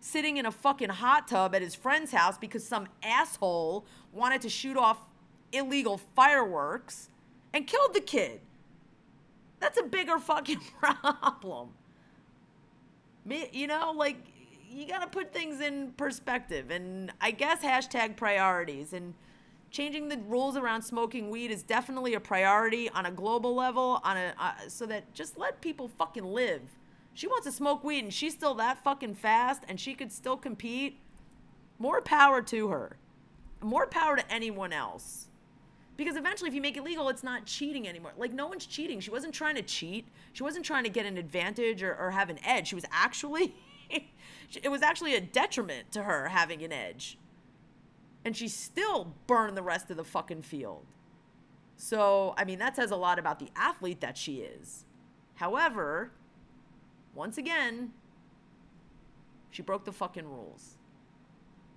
sitting 0.00 0.38
in 0.38 0.46
a 0.46 0.50
fucking 0.50 0.88
hot 0.88 1.28
tub 1.28 1.54
at 1.54 1.62
his 1.62 1.74
friend's 1.74 2.12
house 2.12 2.38
because 2.38 2.66
some 2.66 2.88
asshole 3.02 3.84
wanted 4.12 4.40
to 4.40 4.48
shoot 4.48 4.76
off 4.76 4.98
illegal 5.52 5.98
fireworks 6.16 7.10
and 7.52 7.66
killed 7.66 7.92
the 7.94 8.00
kid. 8.00 8.40
That's 9.58 9.78
a 9.78 9.82
bigger 9.82 10.18
fucking 10.18 10.60
problem. 10.80 11.70
You 13.26 13.66
know, 13.66 13.92
like, 13.94 14.16
you 14.70 14.86
gotta 14.86 15.06
put 15.06 15.32
things 15.32 15.60
in 15.60 15.92
perspective. 15.92 16.70
And 16.70 17.12
I 17.20 17.30
guess 17.32 17.62
hashtag 17.62 18.16
priorities. 18.16 18.92
And 18.92 19.14
changing 19.70 20.08
the 20.08 20.18
rules 20.18 20.56
around 20.56 20.82
smoking 20.82 21.30
weed 21.30 21.50
is 21.50 21.62
definitely 21.62 22.14
a 22.14 22.20
priority 22.20 22.88
on 22.90 23.06
a 23.06 23.10
global 23.10 23.54
level, 23.54 24.00
on 24.04 24.16
a 24.16 24.34
uh, 24.38 24.52
so 24.68 24.86
that 24.86 25.12
just 25.14 25.38
let 25.38 25.60
people 25.60 25.88
fucking 25.88 26.24
live 26.24 26.62
she 27.14 27.26
wants 27.26 27.46
to 27.46 27.52
smoke 27.52 27.84
weed 27.84 28.04
and 28.04 28.12
she's 28.12 28.32
still 28.32 28.54
that 28.54 28.82
fucking 28.82 29.14
fast 29.14 29.62
and 29.68 29.78
she 29.78 29.94
could 29.94 30.12
still 30.12 30.36
compete, 30.36 30.98
more 31.78 32.00
power 32.00 32.42
to 32.42 32.68
her. 32.68 32.96
More 33.62 33.86
power 33.86 34.16
to 34.16 34.32
anyone 34.32 34.72
else. 34.72 35.28
Because 35.96 36.16
eventually, 36.16 36.48
if 36.48 36.54
you 36.54 36.62
make 36.62 36.78
it 36.78 36.82
legal, 36.82 37.10
it's 37.10 37.22
not 37.22 37.44
cheating 37.44 37.86
anymore. 37.86 38.12
Like, 38.16 38.32
no 38.32 38.46
one's 38.46 38.64
cheating. 38.64 39.00
She 39.00 39.10
wasn't 39.10 39.34
trying 39.34 39.56
to 39.56 39.62
cheat. 39.62 40.08
She 40.32 40.42
wasn't 40.42 40.64
trying 40.64 40.84
to 40.84 40.88
get 40.88 41.04
an 41.04 41.18
advantage 41.18 41.82
or, 41.82 41.94
or 41.94 42.10
have 42.10 42.30
an 42.30 42.38
edge. 42.42 42.68
She 42.68 42.74
was 42.74 42.86
actually, 42.90 43.54
it 44.62 44.68
was 44.68 44.82
actually 44.82 45.14
a 45.14 45.20
detriment 45.20 45.92
to 45.92 46.02
her 46.02 46.28
having 46.28 46.62
an 46.62 46.72
edge. 46.72 47.18
And 48.24 48.36
she 48.36 48.48
still 48.48 49.14
burned 49.26 49.56
the 49.56 49.62
rest 49.62 49.90
of 49.90 49.96
the 49.96 50.04
fucking 50.04 50.42
field. 50.42 50.84
So, 51.76 52.34
I 52.36 52.44
mean, 52.44 52.58
that 52.58 52.76
says 52.76 52.90
a 52.90 52.96
lot 52.96 53.18
about 53.18 53.38
the 53.38 53.48
athlete 53.56 54.00
that 54.02 54.18
she 54.18 54.38
is. 54.38 54.84
However, 55.36 56.12
once 57.14 57.38
again, 57.38 57.92
she 59.50 59.62
broke 59.62 59.84
the 59.84 59.92
fucking 59.92 60.28
rules. 60.28 60.76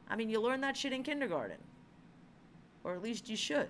I 0.09 0.17
mean, 0.17 0.29
you 0.29 0.41
learn 0.41 0.61
that 0.61 0.75
shit 0.75 0.91
in 0.91 1.03
kindergarten. 1.03 1.57
Or 2.83 2.93
at 2.93 3.01
least 3.01 3.29
you 3.29 3.37
should. 3.37 3.69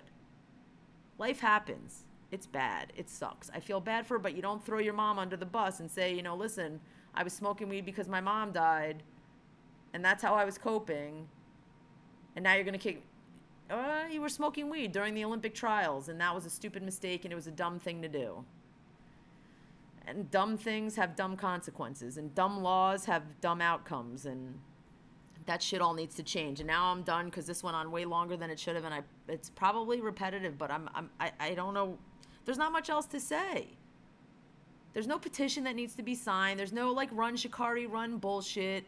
Life 1.20 1.40
happens. 1.40 2.06
It's 2.32 2.48
bad. 2.48 2.92
It 2.96 3.10
sucks. 3.10 3.52
I 3.54 3.60
feel 3.60 3.80
bad 3.80 4.08
for 4.08 4.16
her, 4.16 4.20
but 4.20 4.36
you 4.36 4.42
don't 4.42 4.66
throw 4.66 4.80
your 4.80 4.96
mom 4.96 5.20
under 5.20 5.38
the 5.38 5.46
bus 5.46 5.80
and 5.80 5.90
say, 5.90 6.16
you 6.16 6.24
know, 6.24 6.36
listen, 6.36 6.80
I 7.16 7.24
was 7.24 7.34
smoking 7.34 7.70
weed 7.70 7.86
because 7.86 8.08
my 8.08 8.22
mom 8.22 8.52
died, 8.52 9.04
and 9.94 10.04
that's 10.04 10.24
how 10.24 10.34
I 10.34 10.46
was 10.46 10.58
coping. 10.58 11.28
And 12.36 12.44
now 12.44 12.56
you're 12.56 12.64
to 12.64 12.78
kick. 12.78 13.04
Uh, 13.70 14.04
you 14.12 14.22
were 14.22 14.30
smoking 14.30 14.70
weed 14.70 14.92
during 14.92 15.14
the 15.14 15.24
Olympic 15.24 15.54
trials, 15.54 16.10
and 16.10 16.20
that 16.20 16.34
was 16.34 16.46
a 16.46 16.50
stupid 16.50 16.84
mistake, 16.84 17.26
and 17.26 17.32
it 17.32 17.36
was 17.36 17.48
a 17.48 17.52
dumb 17.52 17.80
thing 17.80 18.02
to 18.02 18.08
do 18.08 18.44
and 20.08 20.30
dumb 20.32 20.58
things 20.58 20.96
have 20.96 21.16
dumb 21.16 21.38
consequences 21.38 22.18
and 22.18 22.34
dumb 22.36 22.62
laws 22.62 23.06
have 23.06 23.24
dumb 23.42 23.62
outcomes 23.62 24.26
and 24.26 24.60
that 25.46 25.62
shit 25.62 25.82
all 25.82 25.94
needs 25.94 26.16
to 26.16 26.24
change 26.24 26.60
and 26.60 26.68
now 26.68 26.86
i'm 26.86 27.04
done 27.04 27.26
because 27.26 27.46
this 27.46 27.64
went 27.64 27.76
on 27.76 27.92
way 27.92 28.06
longer 28.06 28.36
than 28.38 28.50
it 28.50 28.60
should 28.60 28.76
have 28.76 28.86
and 28.86 28.94
i 28.94 29.02
it's 29.28 29.50
probably 29.50 30.02
repetitive 30.02 30.58
but 30.58 30.72
i'm, 30.72 30.90
I'm 30.94 31.10
I, 31.20 31.32
I 31.40 31.54
don't 31.54 31.74
know 31.74 31.98
there's 32.46 32.58
not 32.58 32.72
much 32.72 32.90
else 32.90 33.06
to 33.08 33.20
say 33.20 33.68
there's 34.94 35.08
no 35.08 35.18
petition 35.18 35.64
that 35.64 35.76
needs 35.76 35.96
to 35.96 36.04
be 36.04 36.16
signed. 36.16 36.60
There's 36.60 36.74
no 36.74 36.92
like 36.92 37.10
run 37.12 37.36
Sha'Carri 37.36 37.92
run 37.92 38.18
bullshit. 38.18 38.86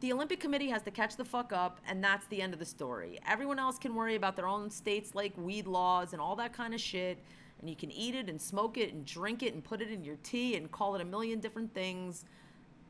The 0.00 0.12
olympic 0.12 0.40
committee 0.40 0.68
has 0.68 0.82
to 0.82 0.90
catch 0.90 1.16
the 1.16 1.24
fuck 1.24 1.52
up 1.52 1.80
and 1.88 2.02
that's 2.02 2.26
the 2.26 2.42
end 2.42 2.52
of 2.52 2.58
the 2.58 2.66
story. 2.66 3.18
Everyone 3.26 3.58
else 3.58 3.78
can 3.78 3.94
worry 3.94 4.16
about 4.16 4.36
their 4.36 4.48
own 4.48 4.70
states 4.70 5.14
like 5.14 5.32
weed 5.38 5.66
laws 5.66 6.12
and 6.12 6.20
all 6.20 6.36
that 6.36 6.52
kind 6.52 6.74
of 6.74 6.80
shit 6.80 7.18
and 7.60 7.70
you 7.70 7.76
can 7.76 7.90
eat 7.90 8.14
it 8.14 8.28
and 8.28 8.40
smoke 8.40 8.76
it 8.76 8.92
and 8.92 9.06
drink 9.06 9.42
it 9.42 9.54
and 9.54 9.64
put 9.64 9.80
it 9.80 9.90
in 9.90 10.04
your 10.04 10.16
tea 10.22 10.56
and 10.56 10.70
call 10.70 10.94
it 10.94 11.00
a 11.00 11.04
million 11.04 11.38
different 11.38 11.72
things 11.72 12.24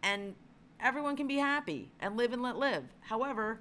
and 0.02 0.34
everyone 0.80 1.16
can 1.16 1.28
be 1.28 1.36
happy 1.36 1.90
and 2.00 2.16
live 2.16 2.32
and 2.32 2.42
let 2.42 2.56
live. 2.56 2.84
However, 3.02 3.60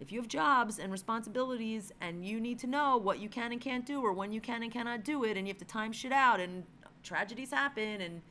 if 0.00 0.10
you 0.10 0.20
have 0.20 0.28
jobs 0.28 0.78
and 0.78 0.90
responsibilities 0.90 1.92
and 2.00 2.26
you 2.26 2.40
need 2.40 2.58
to 2.58 2.66
know 2.66 2.96
what 2.96 3.20
you 3.20 3.28
can 3.28 3.52
and 3.52 3.60
can't 3.60 3.86
do 3.86 4.00
or 4.00 4.12
when 4.12 4.32
you 4.32 4.40
can 4.40 4.62
and 4.62 4.72
cannot 4.72 5.04
do 5.04 5.24
it 5.24 5.36
and 5.36 5.46
you 5.46 5.52
have 5.52 5.58
to 5.58 5.64
time 5.64 5.92
shit 5.92 6.12
out 6.12 6.40
and 6.40 6.64
tragedies 7.02 7.50
happen 7.50 8.00
and 8.00 8.22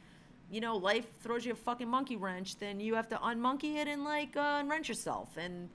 you 0.51 0.62
know 0.62 0.75
life 0.75 1.08
throws 1.21 1.45
you 1.45 1.53
a 1.53 1.55
fucking 1.55 1.88
monkey 1.88 2.15
wrench 2.15 2.58
then 2.58 2.79
you 2.79 2.95
have 2.95 3.08
to 3.08 3.15
unmonkey 3.17 3.75
it 3.75 3.88
and 3.88 4.03
like 4.03 4.36
uh, 4.36 4.63
wrench 4.65 4.88
yourself 4.89 5.38
and 5.38 5.69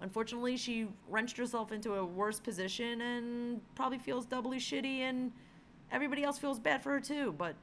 unfortunately 0.00 0.56
she 0.56 0.86
wrenched 1.08 1.36
herself 1.36 1.72
into 1.72 1.94
a 1.94 2.04
worse 2.04 2.40
position 2.40 3.00
and 3.00 3.60
probably 3.74 3.98
feels 3.98 4.26
doubly 4.26 4.58
shitty 4.58 5.00
and 5.00 5.32
everybody 5.90 6.22
else 6.24 6.38
feels 6.38 6.58
bad 6.58 6.82
for 6.82 6.90
her 6.90 7.00
too, 7.00 7.34
but 7.36 7.54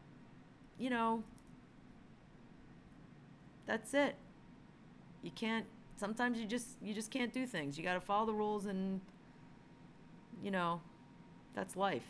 you 0.77 0.89
know, 0.89 1.23
that's 3.65 3.93
it. 3.93 4.15
You 5.23 5.31
can't 5.31 5.65
sometimes 5.95 6.39
you 6.39 6.45
just 6.45 6.77
you 6.81 6.93
just 6.93 7.11
can't 7.11 7.33
do 7.33 7.45
things. 7.45 7.77
You 7.77 7.83
got 7.83 7.93
to 7.93 8.01
follow 8.01 8.25
the 8.25 8.33
rules 8.33 8.65
and 8.65 9.01
you 10.43 10.51
know, 10.51 10.81
that's 11.53 11.75
life. 11.75 12.03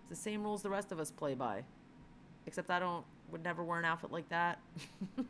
It's 0.00 0.08
the 0.08 0.16
same 0.16 0.42
rules 0.42 0.62
the 0.62 0.70
rest 0.70 0.92
of 0.92 1.00
us 1.00 1.10
play 1.10 1.34
by. 1.34 1.64
Except 2.46 2.70
I 2.70 2.78
don't 2.78 3.04
would 3.30 3.42
never 3.42 3.64
wear 3.64 3.78
an 3.78 3.84
outfit 3.84 4.12
like 4.12 4.28
that. 4.28 4.58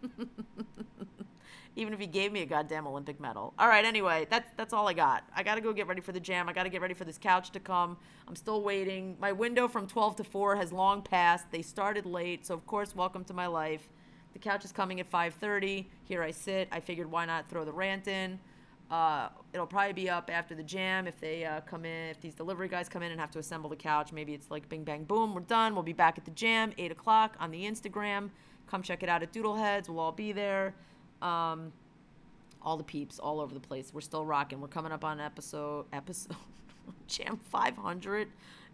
even 1.77 1.93
if 1.93 2.01
he 2.01 2.07
gave 2.07 2.33
me 2.33 2.41
a 2.41 2.47
goddamn 2.47 2.87
Olympic 2.87 3.21
medal. 3.21 3.53
All 3.59 3.69
right, 3.69 3.85
anyway, 3.85 4.27
that's 4.31 4.51
that's 4.57 4.73
all 4.73 4.89
I 4.89 4.95
got. 4.95 5.25
I 5.35 5.43
got 5.43 5.57
to 5.57 5.61
go 5.61 5.73
get 5.73 5.87
ready 5.87 6.01
for 6.01 6.13
the 6.13 6.21
jam. 6.21 6.49
I 6.49 6.53
got 6.53 6.65
to 6.65 6.71
get 6.71 6.81
ready 6.81 6.95
for 6.95 7.05
this 7.05 7.19
couch 7.19 7.51
to 7.51 7.61
come. 7.61 7.99
I'm 8.27 8.35
still 8.35 8.63
waiting. 8.63 9.17
My 9.21 9.33
window 9.33 9.69
from 9.69 9.87
12 9.87 10.17
to 10.17 10.25
4 10.25 10.57
has 10.57 10.73
long 10.73 11.03
passed. 11.03 11.51
They 11.51 11.63
started 11.63 12.07
late, 12.07 12.47
so 12.47 12.55
of 12.55 12.67
course, 12.67 12.97
welcome 12.97 13.25
to 13.25 13.35
my 13.35 13.47
life. 13.47 13.89
The 14.33 14.39
couch 14.39 14.65
is 14.65 14.73
coming 14.73 15.01
at 15.01 15.11
5:30. 15.11 15.87
Here 16.05 16.23
I 16.23 16.31
sit. 16.31 16.69
I 16.73 16.81
figured 16.81 17.11
why 17.11 17.27
not 17.27 17.49
throw 17.49 17.65
the 17.65 17.73
rant 17.73 18.09
in. 18.09 18.39
Uh, 18.91 19.29
it'll 19.53 19.67
probably 19.67 19.93
be 19.93 20.09
up 20.09 20.31
after 20.33 20.55
the 20.55 20.63
jam 20.63 21.07
if 21.09 21.19
they 21.19 21.45
uh, 21.45 21.61
come 21.63 21.85
in. 21.85 22.11
If 22.11 22.21
these 22.21 22.35
delivery 22.35 22.69
guys 22.69 22.89
come 22.89 23.03
in 23.03 23.11
and 23.11 23.21
have 23.21 23.33
to 23.33 23.39
assemble 23.41 23.69
the 23.69 23.77
couch, 23.77 24.13
maybe 24.13 24.33
it's 24.33 24.51
like 24.51 24.69
bing 24.69 24.85
bang 24.85 25.05
boom. 25.05 25.35
We're 25.35 25.41
done. 25.41 25.75
We'll 25.75 25.83
be 25.83 25.93
back 25.93 26.19
at 26.19 26.25
the 26.25 26.31
jam 26.31 26.73
8 26.79 26.93
o'clock 26.93 27.37
on 27.41 27.51
the 27.51 27.65
Instagram. 27.65 28.31
Come 28.69 28.83
check 28.83 29.03
it 29.03 29.09
out 29.09 29.23
at 29.23 29.33
Doodleheads. 29.33 29.89
We'll 29.89 29.99
all 30.01 30.13
be 30.13 30.33
there. 30.33 30.75
Um, 31.21 31.73
all 32.63 32.77
the 32.77 32.85
peeps 32.85 33.19
all 33.19 33.41
over 33.41 33.55
the 33.55 33.61
place. 33.61 33.91
We're 33.93 34.01
still 34.01 34.25
rocking. 34.25 34.61
We're 34.61 34.69
coming 34.69 34.93
up 34.93 35.05
on 35.05 35.21
episode 35.21 35.87
episode 35.93 36.37
Jam 37.09 37.41
500 37.51 38.29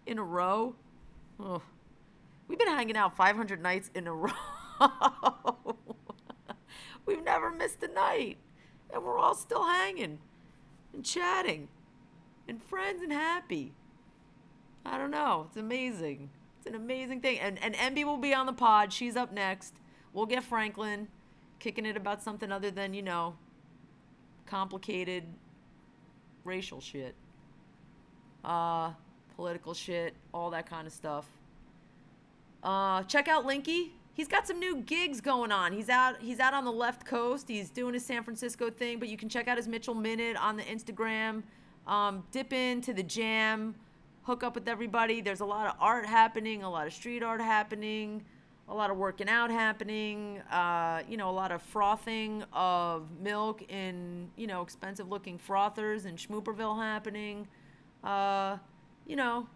in 0.07 0.19
a 0.19 0.23
row. 0.23 0.75
We've 2.49 2.59
been 2.59 2.69
hanging 2.69 2.97
out 2.97 3.17
500 3.17 3.63
nights 3.63 3.91
in 3.95 4.07
a 4.07 4.15
row. 4.15 4.31
We've 7.07 7.25
never 7.25 7.51
missed 7.51 7.83
a 7.83 7.89
night. 7.89 8.39
And 8.93 9.03
we're 9.03 9.19
all 9.19 9.35
still 9.35 9.65
hanging 9.65 10.19
and 10.93 11.05
chatting 11.05 11.69
and 12.47 12.63
friends 12.63 13.03
and 13.03 13.13
happy. 13.13 13.73
I 14.85 14.99
don't 14.99 15.11
know. 15.11 15.47
It's 15.49 15.57
amazing. 15.57 16.31
It's 16.59 16.67
an 16.67 16.75
amazing 16.75 17.21
thing. 17.21 17.39
And 17.41 17.63
and 17.63 17.75
Emby 17.75 18.05
will 18.05 18.17
be 18.17 18.35
on 18.35 18.47
the 18.47 18.53
pod. 18.53 18.93
She's 18.93 19.17
up 19.17 19.33
next. 19.33 19.75
We'll 20.13 20.27
get 20.27 20.45
Franklin 20.45 21.09
kicking 21.59 21.87
it 21.87 21.97
about 21.97 22.23
something 22.23 22.51
other 22.51 22.71
than, 22.71 22.93
you 22.93 23.03
know, 23.03 23.37
complicated 24.47 25.25
racial 26.45 26.81
shit, 26.81 27.15
uh, 28.45 28.91
political 29.37 29.73
shit, 29.73 30.15
all 30.35 30.51
that 30.51 30.69
kind 30.69 30.87
of 30.87 30.93
stuff. 30.93 31.27
Uh, 32.63 33.03
check 33.05 33.29
out 33.29 33.47
Linky. 33.47 33.91
He's 34.15 34.29
got 34.29 34.47
some 34.47 34.59
new 34.59 34.77
gigs 34.77 35.21
going 35.21 35.53
on. 35.53 35.73
He's 35.73 35.89
out. 35.89 36.17
He's 36.21 36.39
out 36.39 36.55
on 36.55 36.65
the 36.65 36.73
left 36.73 37.07
coast. 37.07 37.49
He's 37.49 37.71
doing 37.71 37.95
his 37.95 38.05
San 38.05 38.23
Francisco 38.23 38.71
thing. 38.71 38.99
But 38.99 39.09
you 39.09 39.17
can 39.17 39.29
check 39.29 39.49
out 39.49 39.57
his 39.57 39.69
Mitchell 39.69 39.95
Minute 39.95 40.37
on 40.37 40.57
the 40.57 40.65
Instagram. 40.65 41.43
Um, 41.87 42.23
dip 42.31 42.53
into 42.53 42.93
the 42.93 43.03
jam, 43.03 43.75
hook 44.23 44.45
up 44.45 44.55
with 44.55 44.69
everybody. 44.69 45.21
There's 45.21 45.41
a 45.41 45.45
lot 45.45 45.67
of 45.67 45.75
art 45.81 46.07
happening, 46.07 46.63
a 46.63 46.71
lot 46.71 46.87
of 46.87 46.93
street 46.93 47.23
art 47.23 47.41
happening 47.41 48.23
a 48.69 48.75
lot 48.75 48.91
of 48.91 48.97
working 48.97 49.29
out 49.29 49.51
happening, 49.51 50.39
uh, 50.51 51.03
you 51.09 51.17
know, 51.17 51.29
a 51.29 51.33
lot 51.33 51.53
of 51.53 51.61
frothing 51.61 52.45
of 52.53 53.07
milk 53.21 53.63
in, 53.71 54.31
you 54.37 54.47
know, 54.47 54.63
expensive 54.63 55.09
looking 55.09 55.39
frothers 55.39 56.07
in 56.07 56.17
Schmooperville 56.17 56.79
happening. 56.79 57.47
Uh, 58.05 58.57
you 59.07 59.17
know, 59.17 59.47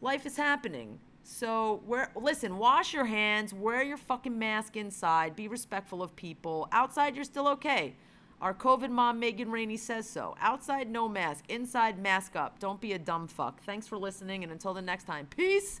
life 0.00 0.26
is 0.26 0.36
happening. 0.36 0.98
So, 1.24 1.82
where, 1.86 2.10
listen, 2.16 2.58
wash 2.58 2.92
your 2.92 3.04
hands, 3.04 3.54
wear 3.54 3.82
your 3.82 3.96
fucking 3.96 4.36
mask 4.36 4.76
inside, 4.76 5.36
be 5.36 5.46
respectful 5.48 6.02
of 6.02 6.16
people. 6.16 6.68
Outside, 6.72 7.14
you're 7.14 7.24
still 7.24 7.48
okay. 7.48 7.94
Our 8.40 8.52
COVID 8.52 8.90
mom, 8.90 9.20
Megan 9.20 9.52
Ranney, 9.52 9.76
says 9.76 10.08
so. 10.08 10.34
Outside, 10.40 10.90
no 10.90 11.08
mask. 11.08 11.44
Inside, 11.48 12.00
mask 12.02 12.34
up. 12.34 12.58
Don't 12.58 12.80
be 12.80 12.92
a 12.92 12.98
dumb 12.98 13.28
fuck. 13.28 13.62
Thanks 13.62 13.86
for 13.86 13.96
listening, 13.96 14.42
and 14.42 14.50
until 14.50 14.74
the 14.74 14.82
next 14.82 15.04
time, 15.04 15.26
peace 15.26 15.80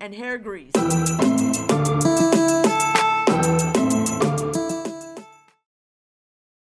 and 0.00 0.12
hair 0.12 0.38
grease. 0.38 0.72